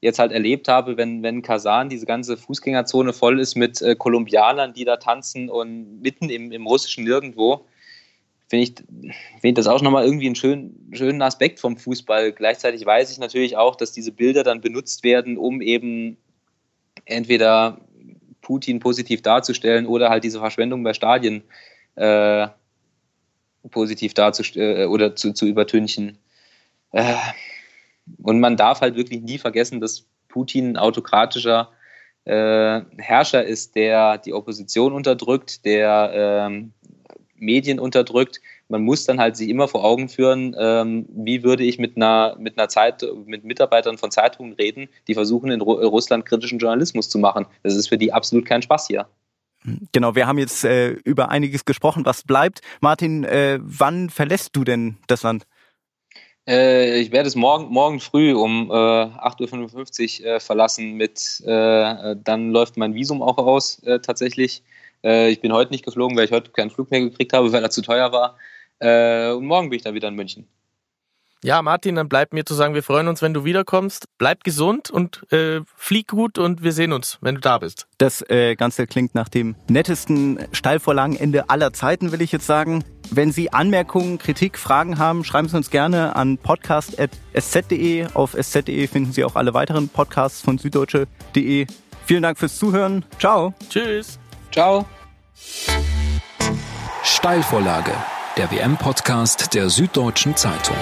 jetzt 0.02 0.20
halt 0.20 0.32
erlebt 0.32 0.68
habe, 0.68 0.98
wenn, 0.98 1.24
wenn 1.24 1.42
Kasan, 1.42 1.90
diese 1.90 2.06
ganze 2.06 2.38
Fußgängerzone 2.38 3.14
voll 3.14 3.40
ist 3.40 3.56
mit 3.56 3.82
äh, 3.82 3.96
Kolumbianern, 3.96 4.74
die 4.74 4.86
da 4.86 4.98
tanzen 4.98 5.50
und 5.50 6.02
mitten 6.02 6.30
im, 6.30 6.52
im 6.52 6.66
russischen 6.66 7.04
Nirgendwo, 7.04 7.66
finde 8.48 8.64
ich, 8.64 8.76
find 8.76 9.44
ich 9.44 9.54
das 9.54 9.68
auch 9.68 9.82
nochmal 9.82 10.06
irgendwie 10.06 10.26
einen 10.26 10.36
schönen, 10.36 10.92
schönen 10.94 11.22
Aspekt 11.22 11.60
vom 11.60 11.78
Fußball. 11.78 12.32
Gleichzeitig 12.32 12.86
weiß 12.86 13.12
ich 13.12 13.20
natürlich 13.20 13.58
auch, 13.58 13.76
dass 13.76 13.92
diese 13.92 14.12
Bilder 14.12 14.44
dann 14.44 14.62
benutzt 14.62 15.04
werden, 15.04 15.38
um 15.38 15.62
eben 15.62 16.18
entweder 17.06 17.82
Putin 18.42 18.80
positiv 18.80 19.22
darzustellen 19.22 19.86
oder 19.86 20.10
halt 20.10 20.24
diese 20.24 20.40
Verschwendung 20.40 20.84
bei 20.84 20.94
Stadien 20.94 21.44
äh, 21.96 22.48
positiv 23.70 24.14
darzustellen 24.14 24.82
äh, 24.82 24.86
oder 24.86 25.16
zu, 25.16 25.34
zu 25.34 25.46
übertünchen. 25.46 26.18
Äh, 26.92 27.14
und 28.22 28.40
man 28.40 28.58
darf 28.58 28.82
halt 28.82 28.96
wirklich 28.96 29.22
nie 29.22 29.38
vergessen, 29.38 29.80
dass 29.80 30.06
Putin 30.28 30.72
ein 30.72 30.78
autokratischer 30.78 31.70
äh, 32.26 32.82
Herrscher 32.98 33.44
ist, 33.44 33.76
der 33.76 34.18
die 34.18 34.34
Opposition 34.34 34.94
unterdrückt, 34.94 35.66
der 35.66 36.12
ähm, 36.14 36.74
Medien 37.36 37.80
unterdrückt. 37.80 38.42
Man 38.68 38.84
muss 38.84 39.06
dann 39.06 39.20
halt 39.20 39.36
sich 39.36 39.50
immer 39.50 39.68
vor 39.68 39.84
Augen 39.84 40.10
führen, 40.10 40.56
ähm, 40.60 41.08
wie 41.10 41.44
würde 41.44 41.64
ich 41.64 41.80
mit 41.80 41.96
einer, 41.96 42.36
mit 42.38 42.58
einer 42.58 42.70
Zeit, 42.70 43.04
mit 43.26 43.44
Mitarbeitern 43.44 43.98
von 43.98 44.12
Zeitungen 44.12 44.54
reden, 44.54 44.90
die 45.08 45.16
versuchen, 45.16 45.50
in 45.50 45.62
Russland 45.62 46.26
kritischen 46.26 46.60
Journalismus 46.60 47.10
zu 47.10 47.18
machen. 47.18 47.46
Das 47.64 47.76
ist 47.76 47.90
für 47.90 47.98
die 47.98 48.14
absolut 48.14 48.46
kein 48.46 48.62
Spaß 48.62 48.88
hier. 48.88 49.08
Genau, 49.92 50.16
wir 50.16 50.28
haben 50.28 50.38
jetzt 50.38 50.64
äh, 50.64 50.92
über 51.04 51.30
einiges 51.30 51.66
gesprochen, 51.66 52.06
was 52.06 52.24
bleibt. 52.24 52.62
Martin, 52.80 53.24
äh, 53.24 53.60
wann 53.62 54.10
verlässt 54.10 54.56
du 54.56 54.64
denn 54.64 54.98
das 55.08 55.24
Land? 55.24 55.46
Äh, 56.50 57.00
ich 57.00 57.12
werde 57.12 57.28
es 57.28 57.36
morgen, 57.36 57.72
morgen 57.72 58.00
früh 58.00 58.34
um 58.34 58.72
äh, 58.72 58.74
8.55 58.74 60.22
Uhr 60.22 60.28
äh, 60.28 60.40
verlassen. 60.40 60.94
Mit, 60.94 61.42
äh, 61.46 62.16
dann 62.24 62.52
läuft 62.52 62.76
mein 62.76 62.96
Visum 62.96 63.22
auch 63.22 63.38
aus, 63.38 63.84
äh, 63.84 64.00
tatsächlich. 64.00 64.64
Äh, 65.04 65.30
ich 65.30 65.42
bin 65.42 65.54
heute 65.54 65.72
nicht 65.72 65.86
geflogen, 65.86 66.18
weil 66.18 66.26
ich 66.26 66.32
heute 66.32 66.50
keinen 66.50 66.72
Flug 66.72 66.90
mehr 66.90 67.02
gekriegt 67.02 67.34
habe, 67.34 67.52
weil 67.52 67.62
er 67.62 67.70
zu 67.70 67.84
teuer 67.84 68.12
war. 68.12 68.36
Und 68.82 69.46
morgen 69.46 69.70
bin 69.70 69.76
ich 69.76 69.84
dann 69.84 69.94
wieder 69.94 70.08
in 70.08 70.16
München. 70.16 70.48
Ja, 71.42 71.62
Martin, 71.62 71.96
dann 71.96 72.10
bleibt 72.10 72.34
mir 72.34 72.44
zu 72.44 72.54
sagen, 72.54 72.74
wir 72.74 72.84
freuen 72.84 73.08
uns, 73.08 73.22
wenn 73.22 73.34
du 73.34 73.46
wiederkommst. 73.46 74.06
Bleib 74.18 74.44
gesund 74.44 74.92
und 74.92 75.32
äh, 75.32 75.62
flieg 75.76 76.10
gut 76.10 76.38
und 76.38 76.64
wir 76.64 76.74
sehen 76.74 76.92
uns, 76.92 77.18
wenn 77.22 77.36
du 77.36 77.42
da 77.42 77.60
bist. 77.60 77.88
Das 77.98 78.22
äh, 78.30 78.56
Ganze 78.56 78.88
klingt 78.88 79.16
nach 79.16 79.30
dem 79.30 79.56
nettesten 79.70 80.40
Steilvorlagenende 80.52 81.50
aller 81.50 81.72
Zeiten, 81.72 82.12
will 82.12 82.22
ich 82.22 82.34
jetzt 82.34 82.46
sagen. 82.46 82.84
Wenn 83.10 83.32
Sie 83.32 83.54
Anmerkungen, 83.54 84.18
Kritik, 84.18 84.58
Fragen 84.58 85.00
haben, 85.00 85.24
schreiben 85.24 85.48
Sie 85.48 85.56
uns 85.56 85.70
gerne 85.70 86.16
an 86.18 86.38
podcast.sz.de. 86.38 88.08
Auf 88.14 88.36
sz.de 88.38 88.88
finden 88.88 89.14
Sie 89.14 89.24
auch 89.24 89.36
alle 89.36 89.54
weiteren 89.54 89.88
Podcasts 89.88 90.42
von 90.42 90.58
süddeutsche.de. 90.58 91.68
Vielen 92.06 92.24
Dank 92.24 92.38
fürs 92.38 92.58
Zuhören. 92.58 93.06
Ciao. 93.18 93.54
Tschüss. 93.70 94.20
Ciao. 94.52 94.86
Steilvorlage, 97.04 97.94
der 98.36 98.52
WM-Podcast 98.52 99.54
der 99.54 99.70
Süddeutschen 99.70 100.36
Zeitung. 100.36 100.76